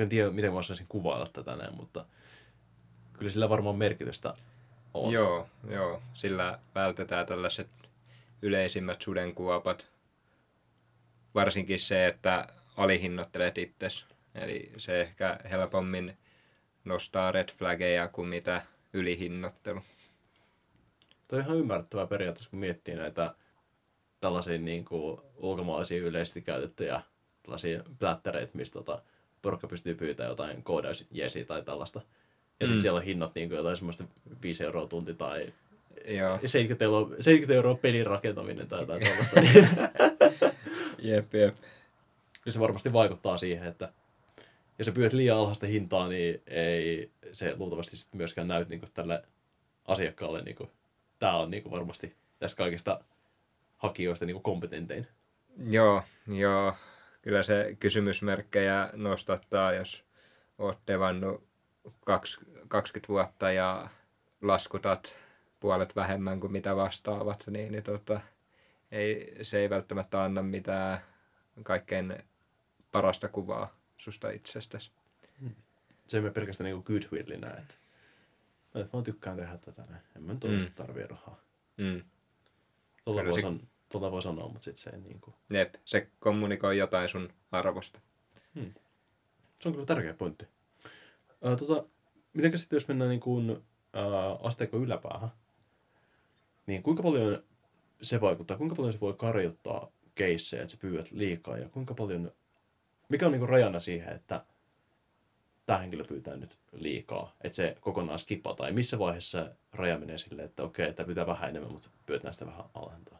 en 0.00 0.08
tiedä, 0.08 0.30
miten 0.30 0.52
mä 0.52 0.58
osaisin 0.58 0.86
kuvailla 0.88 1.26
tätä 1.26 1.56
näin, 1.56 1.76
mutta 1.76 2.06
kyllä 3.12 3.30
sillä 3.30 3.48
varmaan 3.48 3.76
merkitystä 3.76 4.34
on. 4.94 5.12
Joo, 5.12 5.48
joo. 5.70 6.02
Sillä 6.14 6.58
vältetään 6.74 7.26
tällaiset 7.26 7.68
yleisimmät 8.42 9.02
sudenkuopat. 9.02 9.88
Varsinkin 11.34 11.80
se, 11.80 12.06
että 12.06 12.48
alihinnoittelet 12.76 13.58
itsesi. 13.58 14.04
Eli 14.34 14.72
se 14.76 15.00
ehkä 15.00 15.38
helpommin 15.50 16.18
nostaa 16.84 17.32
red 17.32 17.48
flaggeja 17.58 18.08
kuin 18.08 18.28
mitä 18.28 18.62
ylihinnoittelu. 18.92 19.80
Tuo 21.28 21.38
on 21.38 21.44
ihan 21.44 21.56
ymmärrettävää 21.58 22.06
periaatteessa, 22.06 22.50
kun 22.50 22.58
miettii 22.58 22.94
näitä 22.94 23.34
tällaisia 24.20 24.58
niin 24.58 24.84
kuin 24.84 25.20
ulkomaalaisia 25.36 26.02
yleisesti 26.02 26.42
käytettyjä 26.42 27.02
tällaisia 27.42 27.82
plättäreitä, 27.98 28.52
mistä 28.54 28.72
tota, 28.74 29.02
porukka 29.42 29.66
pystyy 29.68 29.94
pyytämään 29.94 30.30
jotain 30.30 30.62
koodausjesiä 30.62 31.44
tai 31.44 31.62
tällaista. 31.62 32.00
Ja 32.60 32.66
sitten 32.66 32.78
Mm. 32.78 32.82
siellä 32.82 32.98
on 32.98 33.04
hinnat 33.04 33.34
niin 33.34 33.48
kuin 33.48 33.56
jotain 33.56 33.76
semmoista 33.76 34.04
5 34.42 34.64
euroa 34.64 34.86
tunti 34.86 35.14
tai 35.14 35.52
Joo, 36.08 36.38
70 36.46 36.84
euroa, 36.84 37.08
70 37.08 37.54
euroa 37.54 37.74
pelin 37.74 38.06
rakentaminen 38.06 38.68
tai 38.68 38.80
jotain 38.80 39.02
tällaista. 39.06 39.40
jep, 40.98 41.34
jep. 41.34 41.54
ja 42.46 42.52
se 42.52 42.60
varmasti 42.60 42.92
vaikuttaa 42.92 43.38
siihen, 43.38 43.68
että 43.68 43.92
jos 44.82 44.86
sä 44.86 44.92
pyydät 44.92 45.12
liian 45.12 45.38
alhaista 45.38 45.66
hintaa, 45.66 46.08
niin 46.08 46.42
ei 46.46 47.10
se 47.32 47.56
luultavasti 47.56 47.96
sit 47.96 48.14
myöskään 48.14 48.48
näy 48.48 48.66
niin 48.68 48.82
tälle 48.94 49.22
asiakkaalle. 49.84 50.42
Niin 50.42 50.56
kuin, 50.56 50.70
tämä 51.18 51.36
on 51.36 51.50
niin 51.50 51.70
varmasti 51.70 52.16
tästä 52.38 52.56
kaikista 52.56 53.04
hakijoista 53.76 54.26
niin 54.26 54.42
kompetentein. 54.42 55.06
Joo, 55.70 56.02
joo. 56.28 56.74
Kyllä 57.22 57.42
se 57.42 57.76
kysymysmerkkejä 57.80 58.90
nostattaa, 58.92 59.72
jos 59.72 60.04
oot 60.58 60.78
devannut 60.86 61.44
kaks- 62.04 62.44
20 62.68 63.08
vuotta 63.08 63.52
ja 63.52 63.88
laskutat 64.40 65.16
puolet 65.60 65.96
vähemmän 65.96 66.40
kuin 66.40 66.52
mitä 66.52 66.76
vastaavat, 66.76 67.44
niin, 67.50 67.72
niin 67.72 67.84
tota, 67.84 68.20
ei, 68.92 69.36
se 69.42 69.58
ei 69.58 69.70
välttämättä 69.70 70.24
anna 70.24 70.42
mitään 70.42 70.98
kaikkein 71.62 72.14
parasta 72.92 73.28
kuvaa 73.28 73.81
susta 74.02 74.30
itsestäsi. 74.30 74.90
Se 76.08 76.16
ei 76.16 76.20
mene 76.22 76.32
pelkästään 76.34 76.70
niin 76.70 76.82
goodwillinä, 76.86 77.50
että 77.50 77.74
mä 78.74 78.84
vaan 78.92 79.04
tykkään 79.04 79.36
tehdä 79.36 79.58
tätä 79.58 79.84
näin. 79.90 80.02
En 80.16 80.22
mä 80.22 80.32
nyt 80.32 80.42
Mm. 80.44 80.72
tarvii 80.74 81.06
rahaa. 81.06 81.40
Mm. 81.76 82.02
Tuota 83.04 83.20
Kyllä 83.20 83.30
voi, 83.30 83.40
se- 83.40 83.40
san, 83.42 83.60
tuota 83.92 84.10
voi 84.10 84.22
sanoa, 84.22 84.48
mutta 84.48 84.64
sitten 84.64 84.82
se 84.82 84.90
ei 84.90 85.00
niin 85.00 85.20
kuin... 85.20 85.34
Jep, 85.50 85.74
se 85.84 86.08
kommunikoi 86.20 86.78
jotain 86.78 87.08
sun 87.08 87.32
arvosta. 87.52 88.00
Se 89.60 89.68
on 89.68 89.72
kyllä 89.72 89.86
tärkeä 89.86 90.14
pointti. 90.14 90.46
Ää, 91.42 91.56
tota, 91.56 91.84
mitenkä 92.32 92.56
sitten 92.56 92.76
jos 92.76 92.88
mennään 92.88 93.10
niin 93.10 93.20
kuin, 93.20 93.50
ää, 93.92 94.32
asteikon 94.42 94.82
yläpäähän, 94.82 95.28
niin 96.66 96.82
kuinka 96.82 97.02
paljon 97.02 97.42
se 98.02 98.20
vaikuttaa, 98.20 98.56
kuinka 98.56 98.74
paljon 98.76 98.92
se 98.92 99.00
voi 99.00 99.14
karjottaa 99.14 99.90
keissejä, 100.14 100.62
että 100.62 100.72
sä 100.74 100.78
pyydät 100.80 101.10
liikaa 101.10 101.58
ja 101.58 101.68
kuinka 101.68 101.94
paljon, 101.94 102.32
mikä 103.12 103.26
on 103.26 103.32
niin 103.32 103.40
kuin 103.40 103.48
rajana 103.48 103.80
siihen, 103.80 104.14
että 104.14 104.44
tämä 105.66 105.78
henkilö 105.78 106.04
pyytää 106.04 106.36
nyt 106.36 106.58
liikaa, 106.72 107.34
että 107.40 107.56
se 107.56 107.76
kokonaan 107.80 108.18
skippaa 108.18 108.54
tai 108.54 108.72
missä 108.72 108.98
vaiheessa 108.98 109.50
raja 109.72 109.98
menee 109.98 110.18
silleen, 110.18 110.46
että 110.46 110.62
okei, 110.62 110.88
että 110.88 111.04
pyytää 111.04 111.26
vähän 111.26 111.50
enemmän, 111.50 111.72
mutta 111.72 111.88
pyytää 112.06 112.32
sitä 112.32 112.46
vähän 112.46 112.64
alentaa. 112.74 113.18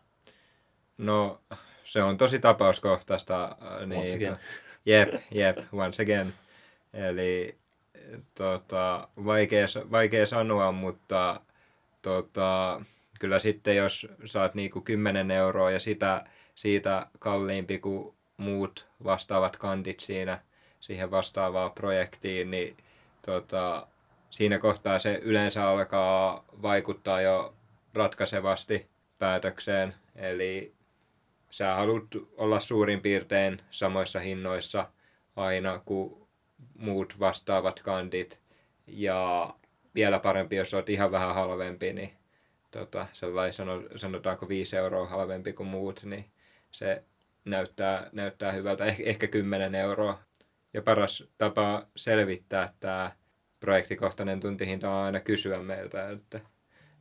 No, 0.98 1.40
se 1.84 2.02
on 2.02 2.16
tosi 2.16 2.38
tapauskohtaista. 2.38 3.56
äh, 3.62 3.98
Once 3.98 4.14
again. 4.14 4.36
Jep, 4.86 5.14
jep, 5.32 5.58
once 5.72 6.02
again. 6.02 6.34
Eli 6.94 7.58
tota, 8.34 9.08
vaikea, 9.24 9.66
vaikea 9.90 10.26
sanoa, 10.26 10.72
mutta 10.72 11.40
tota, 12.02 12.82
kyllä 13.18 13.38
sitten 13.38 13.76
jos 13.76 14.06
saat 14.24 14.54
niinku 14.54 14.80
10 14.80 15.30
euroa 15.30 15.70
ja 15.70 15.80
sitä, 15.80 16.24
siitä 16.54 17.06
kalliimpi 17.18 17.78
kuin 17.78 18.14
muut 18.36 18.86
vastaavat 19.04 19.56
kandit 19.56 20.00
siinä, 20.00 20.40
siihen 20.80 21.10
vastaavaan 21.10 21.72
projektiin, 21.72 22.50
niin 22.50 22.76
tota, 23.26 23.86
siinä 24.30 24.58
kohtaa 24.58 24.98
se 24.98 25.20
yleensä 25.22 25.68
alkaa 25.68 26.44
vaikuttaa 26.62 27.20
jo 27.20 27.54
ratkaisevasti 27.94 28.88
päätökseen. 29.18 29.94
Eli 30.16 30.74
sä 31.50 31.74
haluat 31.74 32.04
olla 32.36 32.60
suurin 32.60 33.00
piirtein 33.00 33.62
samoissa 33.70 34.20
hinnoissa 34.20 34.90
aina 35.36 35.78
kuin 35.84 36.28
muut 36.78 37.20
vastaavat 37.20 37.80
kandit. 37.80 38.40
Ja 38.86 39.54
vielä 39.94 40.18
parempi, 40.18 40.56
jos 40.56 40.74
olet 40.74 40.88
ihan 40.88 41.12
vähän 41.12 41.34
halvempi, 41.34 41.92
niin 41.92 42.10
tota, 42.70 43.06
sellainen 43.12 43.52
sano, 43.52 43.82
sanotaanko 43.96 44.48
5 44.48 44.76
euroa 44.76 45.06
halvempi 45.06 45.52
kuin 45.52 45.68
muut, 45.68 46.02
niin 46.04 46.24
se 46.70 47.04
näyttää, 47.44 48.08
näyttää 48.12 48.52
hyvältä, 48.52 48.84
eh, 48.84 48.96
ehkä 49.00 49.26
10 49.26 49.74
euroa. 49.74 50.18
Ja 50.74 50.82
paras 50.82 51.24
tapa 51.38 51.86
selvittää 51.96 52.74
tämä 52.80 53.12
projektikohtainen 53.60 54.40
tuntihinta 54.40 54.90
on 54.90 55.04
aina 55.04 55.20
kysyä 55.20 55.58
meiltä, 55.58 56.10
että 56.10 56.40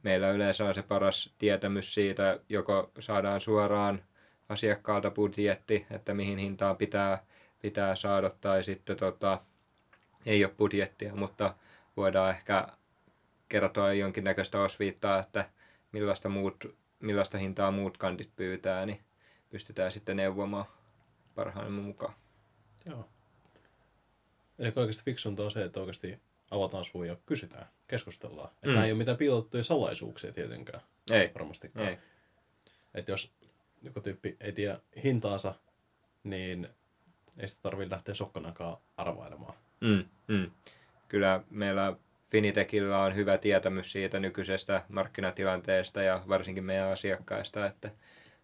meillä 0.03 0.31
yleensä 0.31 0.65
on 0.65 0.73
se 0.73 0.81
paras 0.81 1.33
tietämys 1.37 1.93
siitä, 1.93 2.39
joko 2.49 2.91
saadaan 2.99 3.41
suoraan 3.41 4.03
asiakkaalta 4.49 5.11
budjetti, 5.11 5.85
että 5.91 6.13
mihin 6.13 6.37
hintaan 6.37 6.77
pitää, 6.77 7.23
pitää 7.61 7.95
saada, 7.95 8.29
tai 8.41 8.63
sitten 8.63 8.97
tota, 8.97 9.37
ei 10.25 10.45
ole 10.45 10.53
budjettia, 10.57 11.15
mutta 11.15 11.55
voidaan 11.97 12.29
ehkä 12.29 12.67
kertoa 13.49 13.93
jonkinnäköistä 13.93 14.61
osviittaa, 14.61 15.19
että 15.19 15.49
millaista, 15.91 16.29
muut, 16.29 16.75
millaista 16.99 17.37
hintaa 17.37 17.71
muut 17.71 17.97
kandit 17.97 18.29
pyytää, 18.35 18.85
niin 18.85 18.99
pystytään 19.51 19.91
sitten 19.91 20.17
neuvomaan 20.17 20.65
parhaamme 21.35 21.81
mukaan. 21.81 22.13
Joo. 22.85 23.09
Eli 24.59 24.73
oikeasti 24.75 25.03
fiksunta 25.03 25.43
on 25.43 25.51
se, 25.51 25.63
että 25.63 25.79
oikeasti 25.79 26.19
avataan 26.51 26.85
suu 26.85 27.03
ja 27.03 27.15
kysytään, 27.25 27.67
keskustellaan. 27.87 28.49
Että 28.51 28.67
Mm. 28.67 28.73
nämä 28.73 28.85
ei 28.85 28.91
ole 28.91 28.97
mitään 28.97 29.17
piilottuja 29.17 29.63
salaisuuksia 29.63 30.33
tietenkään, 30.33 30.81
Ei, 31.11 31.31
varmastikaan. 31.33 31.87
ei. 31.87 31.97
Että 32.93 33.11
jos 33.11 33.31
joku 33.81 34.01
tyyppi 34.01 34.37
ei 34.39 34.51
tiedä 34.51 34.79
hintaansa, 35.03 35.55
niin 36.23 36.67
ei 37.37 37.47
sitä 37.47 37.61
tarvitse 37.61 37.95
lähteä 37.95 38.13
sokkanakaan 38.13 38.77
arvailemaan. 38.97 39.53
Mm, 39.81 40.05
mm. 40.27 40.51
Kyllä 41.07 41.43
meillä 41.49 41.95
Finitechillä 42.31 42.99
on 43.03 43.15
hyvä 43.15 43.37
tietämys 43.37 43.91
siitä 43.91 44.19
nykyisestä 44.19 44.85
markkinatilanteesta 44.89 46.01
ja 46.01 46.23
varsinkin 46.27 46.63
meidän 46.63 46.87
asiakkaista, 46.91 47.65
että 47.65 47.91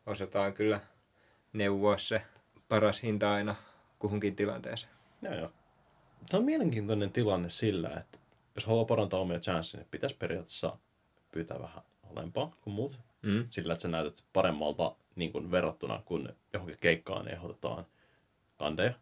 osataan 0.05 0.53
kyllä 0.53 0.79
neuvoa 1.53 1.97
se 1.97 2.21
paras 2.67 3.03
hinta 3.03 3.33
aina 3.33 3.55
kuhunkin 3.99 4.35
tilanteeseen. 4.35 4.93
Joo, 5.21 5.33
joo. 5.33 5.51
Tämä 6.29 6.39
on 6.39 6.45
mielenkiintoinen 6.45 7.11
tilanne 7.11 7.49
sillä, 7.49 7.89
että 7.89 8.19
jos 8.55 8.65
haluaa 8.65 8.85
parantaa 8.85 9.19
omia 9.19 9.39
chansseja, 9.39 9.81
niin 9.81 9.91
pitäisi 9.91 10.17
periaatteessa 10.17 10.77
pyytää 11.31 11.59
vähän 11.59 11.83
alempaa 12.11 12.55
kuin 12.61 12.73
muut. 12.73 12.99
Mm. 13.21 13.47
Sillä, 13.49 13.73
että 13.73 13.81
sä 13.81 13.87
näytät 13.87 14.23
paremmalta 14.33 14.95
niin 15.15 15.31
kuin 15.31 15.51
verrattuna, 15.51 16.01
kun 16.05 16.33
johonkin 16.53 16.77
keikkaan 16.81 17.27
ehdotetaan 17.27 17.85
kandeja. 18.57 18.93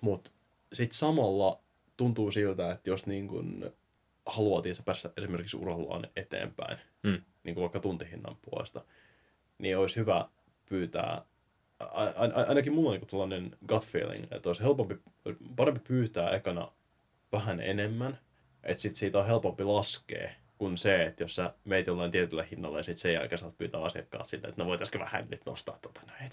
Mutta 0.00 0.30
sitten 0.72 0.98
samalla 0.98 1.60
tuntuu 1.96 2.30
siltä, 2.30 2.72
että 2.72 2.90
jos 2.90 3.06
niin 3.06 3.28
kuin 3.28 3.70
haluaa 4.26 4.62
tietysti 4.62 4.82
päästä 4.84 5.10
esimerkiksi 5.16 5.56
urallaan 5.56 6.08
eteenpäin, 6.16 6.78
Mm. 7.02 7.22
niin 7.44 7.54
kuin 7.54 7.62
vaikka 7.62 7.80
tuntihinnan 7.80 8.36
puolesta, 8.42 8.84
niin 9.58 9.78
olisi 9.78 9.96
hyvä 9.96 10.28
pyytää, 10.68 11.24
ainakin 12.48 12.72
mulla 12.72 12.90
on 12.90 12.96
niin 12.98 13.06
tällainen 13.06 13.56
gut 13.68 13.86
feeling, 13.86 14.24
että 14.30 14.48
olisi 14.48 14.62
helpompi, 14.62 14.98
parempi 15.56 15.80
pyytää 15.88 16.30
ekana 16.30 16.72
vähän 17.32 17.60
enemmän, 17.60 18.18
että 18.62 18.82
sit 18.82 18.96
siitä 18.96 19.18
on 19.18 19.26
helpompi 19.26 19.64
laskea, 19.64 20.30
kuin 20.58 20.78
se, 20.78 21.02
että 21.02 21.24
jos 21.24 21.34
sä 21.34 21.54
meet 21.64 21.86
jollain 21.86 22.10
tietyllä 22.10 22.44
hinnalla 22.50 22.78
ja 22.78 22.82
sitten 22.82 23.02
sen 23.02 23.12
jälkeen 23.12 23.38
saat 23.38 23.58
pyytää 23.58 23.82
asiakkaat 23.82 24.26
silleen, 24.26 24.48
että 24.48 24.62
no 24.62 24.68
voitaisko 24.68 24.98
vähän 24.98 25.26
nyt 25.30 25.46
nostaa 25.46 25.78
tota 25.82 26.00
näin. 26.06 26.30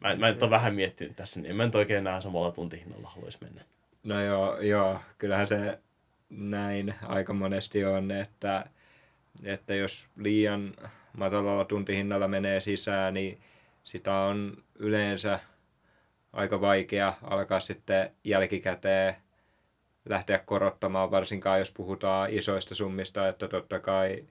Mä, 0.00 0.16
mä 0.16 0.30
nyt 0.30 0.50
vähän 0.50 0.74
miettinyt 0.74 1.16
tässä, 1.16 1.40
niin 1.40 1.56
mä 1.56 1.64
en 1.64 1.70
oikein 1.74 1.98
enää 1.98 2.20
samalla 2.20 2.52
tuntihinnalla 2.52 3.08
haluaisi 3.08 3.38
mennä. 3.40 3.62
No 4.04 4.20
joo, 4.20 4.60
joo, 4.60 5.00
kyllähän 5.18 5.48
se 5.48 5.78
näin 6.30 6.94
aika 7.02 7.32
monesti 7.32 7.84
on, 7.84 8.10
että, 8.10 8.66
että 9.44 9.74
jos 9.74 10.08
liian 10.16 10.74
matalalla 11.16 11.64
tuntihinnalla 11.64 12.28
menee 12.28 12.60
sisään, 12.60 13.14
niin 13.14 13.38
sitä 13.86 14.14
on 14.14 14.64
yleensä 14.78 15.38
aika 16.32 16.60
vaikea 16.60 17.14
alkaa 17.22 17.60
sitten 17.60 18.10
jälkikäteen 18.24 19.16
lähteä 20.08 20.38
korottamaan, 20.38 21.10
varsinkaan 21.10 21.58
jos 21.58 21.72
puhutaan 21.72 22.30
isoista 22.30 22.74
summista, 22.74 23.28
että 23.28 23.48
totta 23.48 23.80
kai 23.80 24.24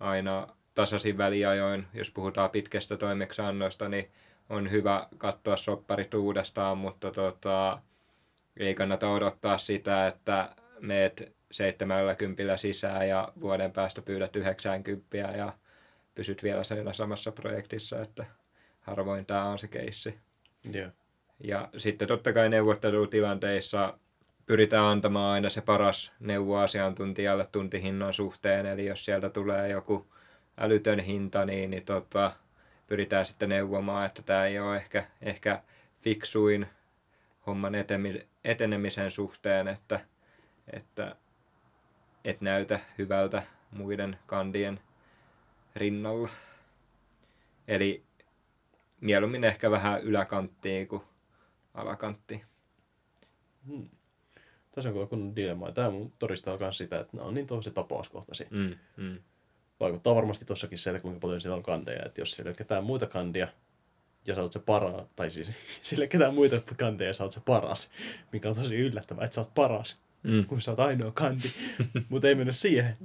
aina 0.00 0.48
tasaisin 0.74 1.18
väliajoin, 1.18 1.86
jos 1.94 2.10
puhutaan 2.10 2.50
pitkästä 2.50 2.96
toimeksiannosta, 2.96 3.88
niin 3.88 4.10
on 4.48 4.70
hyvä 4.70 5.06
katsoa 5.18 5.56
sopparit 5.56 6.14
uudestaan, 6.14 6.78
mutta 6.78 7.10
tota, 7.10 7.78
ei 8.56 8.74
kannata 8.74 9.10
odottaa 9.10 9.58
sitä, 9.58 10.06
että 10.06 10.48
meet 10.80 11.36
70 11.50 12.56
sisään 12.56 13.08
ja 13.08 13.28
vuoden 13.40 13.72
päästä 13.72 14.02
pyydät 14.02 14.36
90 14.36 15.16
ja 15.16 15.52
pysyt 16.14 16.42
vielä 16.42 16.64
siinä 16.64 16.92
samassa 16.92 17.32
projektissa, 17.32 18.02
että 18.02 18.24
harvoin 18.84 19.26
tämä 19.26 19.44
on 19.44 19.58
se 19.58 19.68
keissi. 19.68 20.18
Joo. 20.72 20.90
Ja 21.40 21.68
sitten 21.76 22.08
totta 22.08 22.32
kai 22.32 22.48
neuvottelutilanteissa 22.48 23.98
pyritään 24.46 24.84
antamaan 24.84 25.32
aina 25.32 25.48
se 25.48 25.60
paras 25.60 26.12
neuvo 26.20 26.56
asiantuntijalle 26.56 27.46
tuntihinnan 27.52 28.12
suhteen, 28.12 28.66
eli 28.66 28.86
jos 28.86 29.04
sieltä 29.04 29.30
tulee 29.30 29.68
joku 29.68 30.06
älytön 30.58 31.00
hinta, 31.00 31.44
niin, 31.44 31.70
niin 31.70 31.84
tota, 31.84 32.32
pyritään 32.86 33.26
sitten 33.26 33.48
neuvomaan, 33.48 34.06
että 34.06 34.22
tämä 34.22 34.46
ei 34.46 34.58
ole 34.58 34.76
ehkä, 34.76 35.04
ehkä 35.22 35.62
fiksuin 36.00 36.66
homman 37.46 37.74
etemi- 37.74 38.26
etenemisen 38.44 39.10
suhteen, 39.10 39.68
että, 39.68 40.00
että 40.72 41.16
et 42.24 42.40
näytä 42.40 42.80
hyvältä 42.98 43.42
muiden 43.70 44.18
kandien 44.26 44.80
rinnalla. 45.76 46.28
Eli 47.68 48.02
mieluummin 49.04 49.44
ehkä 49.44 49.70
vähän 49.70 50.02
yläkanttiin 50.02 50.88
kuin 50.88 51.02
alakanttiin. 51.74 52.42
Hmm. 53.66 53.88
Tässä 54.72 54.90
on 54.90 55.08
kunnon 55.08 55.36
dilemma. 55.36 55.72
Tämä 55.72 55.90
mun 55.90 56.12
todistaa 56.18 56.58
myös 56.58 56.78
sitä, 56.78 57.00
että 57.00 57.16
nämä 57.16 57.28
on 57.28 57.34
niin 57.34 57.46
tosi 57.46 57.70
tapauskohtaisia. 57.70 58.46
Mm, 58.50 58.74
mm. 58.96 59.18
Vaikuttaa 59.80 60.14
varmasti 60.14 60.44
tossakin 60.44 60.78
se, 60.78 60.90
että 60.90 61.02
kuinka 61.02 61.20
paljon 61.20 61.40
siellä 61.40 61.56
on 61.56 61.62
kandeja. 61.62 62.06
Että 62.06 62.20
jos 62.20 62.32
siellä 62.32 62.48
ei 62.48 62.50
ole 62.50 62.56
ketään 62.56 62.84
muita 62.84 63.06
kandia, 63.06 63.48
ja 64.26 64.34
sä 64.34 64.42
oot 64.42 64.52
se 64.52 64.58
paras, 64.58 65.06
tai 65.16 65.30
siis 65.30 65.50
ole 65.98 66.06
ketään 66.06 66.34
muita 66.34 66.60
kandeja, 66.76 67.08
ja 67.08 67.14
sä 67.14 67.24
oot 67.24 67.32
se 67.32 67.40
paras, 67.40 67.90
mikä 68.32 68.48
on 68.48 68.54
tosi 68.54 68.76
yllättävää, 68.76 69.24
että 69.24 69.34
sä 69.34 69.40
oot 69.40 69.54
paras, 69.54 69.98
Mm. 70.22 70.44
kun 70.44 70.60
sä 70.60 70.70
oot 70.70 70.80
ainoa 70.80 71.12
kandi, 71.12 71.42
mutta 72.08 72.28
ei 72.28 72.34
mennä 72.34 72.52
siihen. 72.52 72.96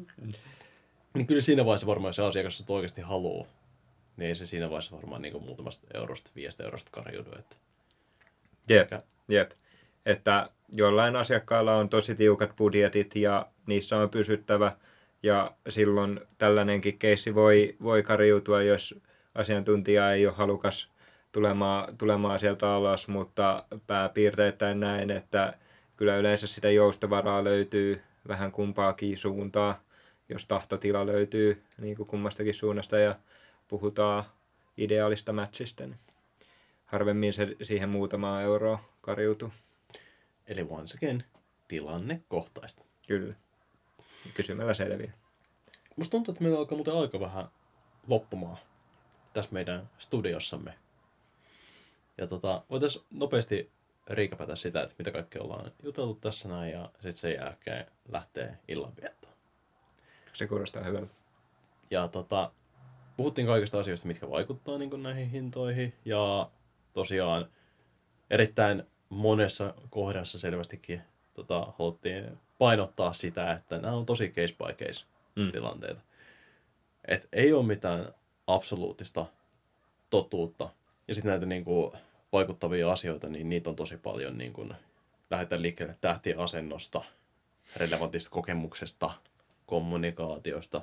Niin 1.14 1.28
kyllä 1.28 1.42
siinä 1.42 1.66
vaiheessa 1.66 1.88
varmaan, 1.88 2.10
jos 2.10 2.16
se 2.16 2.24
asiakas 2.24 2.64
oikeasti 2.70 3.02
haluaa, 3.02 3.48
niin 4.20 4.28
ei 4.28 4.36
se 4.36 4.46
siinä 4.46 4.70
vaiheessa 4.70 4.96
varmaan 4.96 5.22
niin 5.22 5.44
muutamasta 5.44 5.88
eurosta, 5.94 6.32
viiestä 6.36 6.64
eurosta 6.64 6.92
karjudu. 6.92 7.30
Että 7.40 7.56
Jep, 8.70 8.92
jep. 9.28 9.52
Että 10.06 10.50
jollain 10.76 11.16
asiakkailla 11.16 11.76
on 11.76 11.90
tosi 11.90 12.16
tiukat 12.16 12.56
budjetit 12.56 13.16
ja 13.16 13.46
niissä 13.68 13.98
on 13.98 14.10
pysyttävä. 14.10 14.72
Ja 15.24 15.52
silloin 15.70 16.20
tällainenkin 16.38 17.00
keissi 17.00 17.36
voi, 17.36 17.78
voi 17.84 18.04
karjutua, 18.04 18.62
jos 18.62 19.02
asiantuntija 19.36 20.14
ei 20.14 20.28
ole 20.28 20.36
halukas 20.36 20.92
tulemaan, 21.32 21.98
tulemaan 21.98 22.40
sieltä 22.40 22.70
alas, 22.70 23.08
mutta 23.08 23.64
pääpiirteittäin 23.88 24.80
näin, 24.80 25.12
että 25.12 25.54
kyllä 25.98 26.18
yleensä 26.18 26.48
sitä 26.48 26.70
joustovaraa 26.70 27.44
löytyy 27.44 28.02
vähän 28.28 28.52
kumpaakin 28.52 29.18
suuntaa, 29.18 29.84
jos 30.30 30.48
tahtotila 30.48 31.06
löytyy 31.06 31.64
niin 31.78 31.96
kuin 31.96 32.08
kummastakin 32.08 32.54
suunnasta 32.54 33.00
ja 33.00 33.16
puhutaan 33.70 34.26
ideaalista 34.78 35.34
matchista, 35.34 35.88
niin 35.88 36.00
harvemmin 36.86 37.34
se 37.34 37.56
siihen 37.62 37.90
muutamaa 37.90 38.42
euroa 38.42 38.84
kariutuu. 39.02 39.52
Eli 40.48 40.68
once 40.70 40.98
again, 40.98 41.24
tilanne 41.68 42.22
kohtaista. 42.28 42.84
Kyllä. 43.08 43.36
Kysymällä 44.34 44.74
selviää. 44.74 45.14
Musta 45.96 46.12
tuntuu, 46.12 46.32
että 46.32 46.44
meillä 46.44 46.60
alkaa 46.60 46.76
muuten 46.76 46.98
aika 46.98 47.20
vähän 47.20 47.50
loppumaan 48.08 48.58
tässä 49.34 49.52
meidän 49.54 49.90
studiossamme. 49.98 50.74
Ja 52.18 52.28
tota, 52.28 52.64
voitaisiin 52.70 53.06
nopeasti 53.12 53.72
riikäpätä 54.08 54.56
sitä, 54.56 54.82
että 54.82 54.96
mitä 54.98 55.12
kaikkea 55.12 55.42
ollaan 55.42 55.72
juteltu 55.84 56.16
tässä 56.16 56.50
näin, 56.50 56.72
ja 56.72 56.90
sitten 56.94 57.14
sen 57.14 57.34
jälkeen 57.34 57.86
lähtee 58.12 58.58
illanviettoon. 58.68 59.34
Se 60.34 60.48
kuulostaa 60.48 60.84
hyvältä. 60.84 61.12
Ja 61.92 62.08
tota, 62.08 62.52
puhuttiin 63.20 63.48
kaikista 63.48 63.80
asioista, 63.80 64.08
mitkä 64.08 64.30
vaikuttaa 64.30 64.78
niin 64.78 65.04
näihin 65.04 65.30
hintoihin, 65.30 65.94
ja 66.06 66.50
tosiaan 66.94 67.46
erittäin 68.30 68.84
monessa 69.10 69.74
kohdassa 69.90 70.40
selvästikin 70.40 71.02
tota, 71.34 71.74
haluttiin 71.80 72.38
painottaa 72.58 73.14
sitä, 73.14 73.52
että 73.52 73.78
nämä 73.78 73.94
on 73.94 74.06
tosi 74.06 74.30
case 74.30 74.56
by 74.56 74.86
case 74.86 75.06
Mm. 75.36 75.52
tilanteita. 75.52 76.02
Et 77.08 77.28
ei 77.34 77.54
ole 77.54 77.66
mitään 77.66 78.14
absoluuttista 78.48 79.26
totuutta. 80.10 80.70
Ja 81.08 81.16
sitten 81.16 81.30
näitä 81.30 81.46
niinku 81.46 81.94
vaikuttavia 82.32 82.92
asioita, 82.92 83.30
niin 83.30 83.50
niitä 83.50 83.70
on 83.70 83.76
tosi 83.76 83.98
paljon. 83.98 84.38
Niinku, 84.38 84.68
lähdetään 85.30 85.62
liikkeelle 85.62 85.96
tähtien 86.02 86.40
asennosta, 86.40 87.04
relevantista 87.78 88.30
kokemuksesta, 88.30 89.12
kommunikaatiosta, 89.66 90.82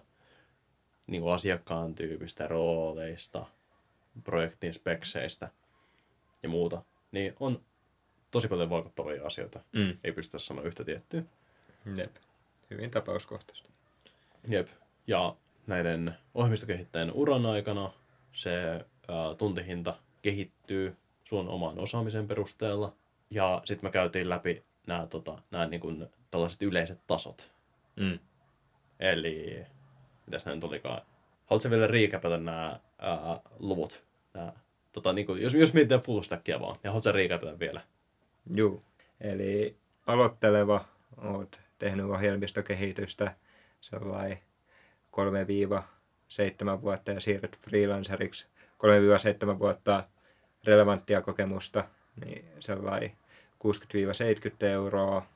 niinku 1.07 1.29
asiakkaan 1.29 1.95
tyypistä, 1.95 2.49
rooleista, 2.49 3.47
projektin 4.25 4.75
spekseistä 4.75 5.51
ja 6.43 6.49
muuta. 6.49 6.83
Niin 7.13 7.35
on 7.41 7.63
tosi 8.31 8.49
paljon 8.49 8.71
vaikuttavia 8.71 9.27
asioita. 9.27 9.61
Mm. 9.73 9.99
Ei 10.05 10.13
pystytä 10.13 10.39
sanoa 10.39 10.65
yhtä 10.65 10.85
tiettyä. 10.85 11.23
Jep. 11.97 12.17
Hyvin 12.71 12.91
tapauskohtaista. 12.91 13.69
Jep. 14.49 14.69
Ja 15.07 15.37
näiden 15.67 16.15
ohjelmistokehittäjän 16.35 17.13
uran 17.13 17.47
aikana 17.47 17.93
se 18.33 18.63
ää, 19.09 19.35
tuntihinta 19.39 19.99
kehittyy 20.23 20.97
sun 21.25 21.49
oman 21.49 21.79
osaamisen 21.79 22.29
perusteella. 22.29 22.93
Ja 23.31 23.63
sitten 23.65 23.89
me 23.89 23.93
käytiin 23.93 24.29
läpi 24.29 24.65
nämä 24.87 25.07
tota, 25.07 25.39
nää 25.51 25.67
niin 25.67 25.81
kuin 25.81 26.07
tällaiset 26.31 26.63
yleiset 26.63 26.99
tasot. 27.07 27.51
Mm. 27.97 28.19
Eli, 29.01 29.67
mitäs 30.27 30.47
näin 30.47 30.61
tulikaan? 30.61 31.03
Haluatko 31.47 31.71
vielä 31.71 31.87
riikäpätä 31.87 32.37
nämä 32.37 32.81
ää, 32.99 33.41
luvut? 33.59 34.03
Nää, 34.35 34.53
tota, 34.93 35.13
niin 35.13 35.27
kuin, 35.27 35.43
jos, 35.43 35.55
jos 35.55 35.75
mietitään 35.75 36.01
full 36.01 36.23
stackia 36.23 36.61
vaan, 36.61 36.77
niin 36.83 36.91
haluatko 36.91 37.13
riikäpätä 37.13 37.59
vielä? 37.59 37.81
Juu. 38.55 38.83
Eli 39.21 39.77
aloitteleva, 40.07 40.85
oot 41.17 41.61
tehnyt 41.79 42.07
ohjelmistokehitystä 42.07 43.35
sellainen 43.81 44.39
3-7 46.79 46.83
vuotta 46.83 47.11
ja 47.11 47.21
siirryt 47.21 47.59
freelanceriksi 47.59 48.47
3-7 49.55 49.59
vuotta 49.59 50.05
relevanttia 50.65 51.23
kokemusta, 51.23 51.85
niin 52.25 52.45
sellainen 52.61 53.13
60-70 54.63 54.67
euroa. 54.67 55.27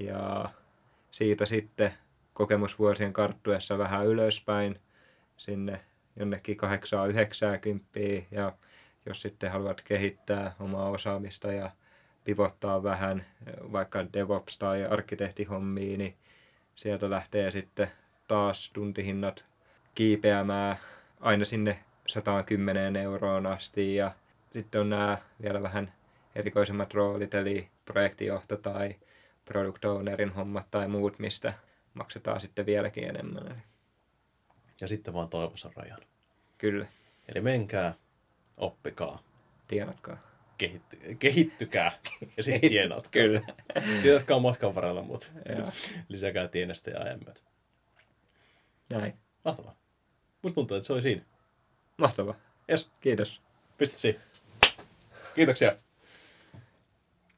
Ja 0.00 0.48
siitä 1.10 1.46
sitten 1.46 1.92
kokemusvuosien 2.32 3.12
karttuessa 3.12 3.78
vähän 3.78 4.06
ylöspäin 4.06 4.76
sinne 5.36 5.78
jonnekin 6.16 6.56
8-90 8.20 8.24
ja 8.30 8.52
jos 9.06 9.22
sitten 9.22 9.52
haluat 9.52 9.80
kehittää 9.80 10.54
omaa 10.60 10.90
osaamista 10.90 11.52
ja 11.52 11.70
pivottaa 12.24 12.82
vähän 12.82 13.26
vaikka 13.72 14.02
DevOps- 14.02 14.58
tai 14.58 14.84
arkkitehtihommiin, 14.84 15.98
niin 15.98 16.14
sieltä 16.74 17.10
lähtee 17.10 17.50
sitten 17.50 17.90
taas 18.28 18.70
tuntihinnat 18.72 19.44
kiipeämään 19.94 20.76
aina 21.20 21.44
sinne 21.44 21.78
110 22.06 22.96
euroon 22.96 23.46
asti 23.46 23.94
ja 23.94 24.12
sitten 24.52 24.80
on 24.80 24.90
nämä 24.90 25.18
vielä 25.42 25.62
vähän 25.62 25.92
erikoisemmat 26.34 26.94
roolit, 26.94 27.34
eli 27.34 27.68
projektijohto 27.84 28.56
tai 28.56 28.96
product 29.44 29.84
ownerin 29.84 30.30
hommat 30.30 30.70
tai 30.70 30.88
muut, 30.88 31.18
mistä 31.18 31.54
maksetaan 31.94 32.40
sitten 32.40 32.66
vieläkin 32.66 33.04
enemmän. 33.08 33.62
Ja 34.80 34.88
sitten 34.88 35.14
vaan 35.14 35.28
toivossa 35.28 35.70
rajan. 35.76 36.00
kyllä, 36.58 36.86
Eli 37.28 37.40
menkää, 37.40 37.94
oppikaa, 38.56 39.22
tienatkaa. 39.68 40.20
kehitty, 40.58 41.16
kehittykää 41.18 41.92
ja 42.36 42.42
sitten 42.42 42.70
tienatkaa. 42.70 43.10
Kyllä. 43.10 43.40
Tiedätkää 44.02 44.38
matkan 44.38 44.74
varrella, 44.74 45.02
mutta 45.02 45.26
lisääkää 46.08 46.48
tienestä 46.48 46.90
ja 46.90 47.00
ajemmät. 47.00 47.42
Näin. 48.88 49.14
Mahtavaa. 49.44 49.74
Musta 50.42 50.54
tuntuu, 50.54 50.76
että 50.76 50.86
se 50.86 50.92
oli 50.92 51.02
siinä. 51.02 51.22
Mahtavaa. 51.96 52.34
Yes, 52.70 52.90
Kiitos. 53.00 53.40
pistä 53.78 53.98
siihen. 53.98 54.20
Kiitoksia. 55.34 55.76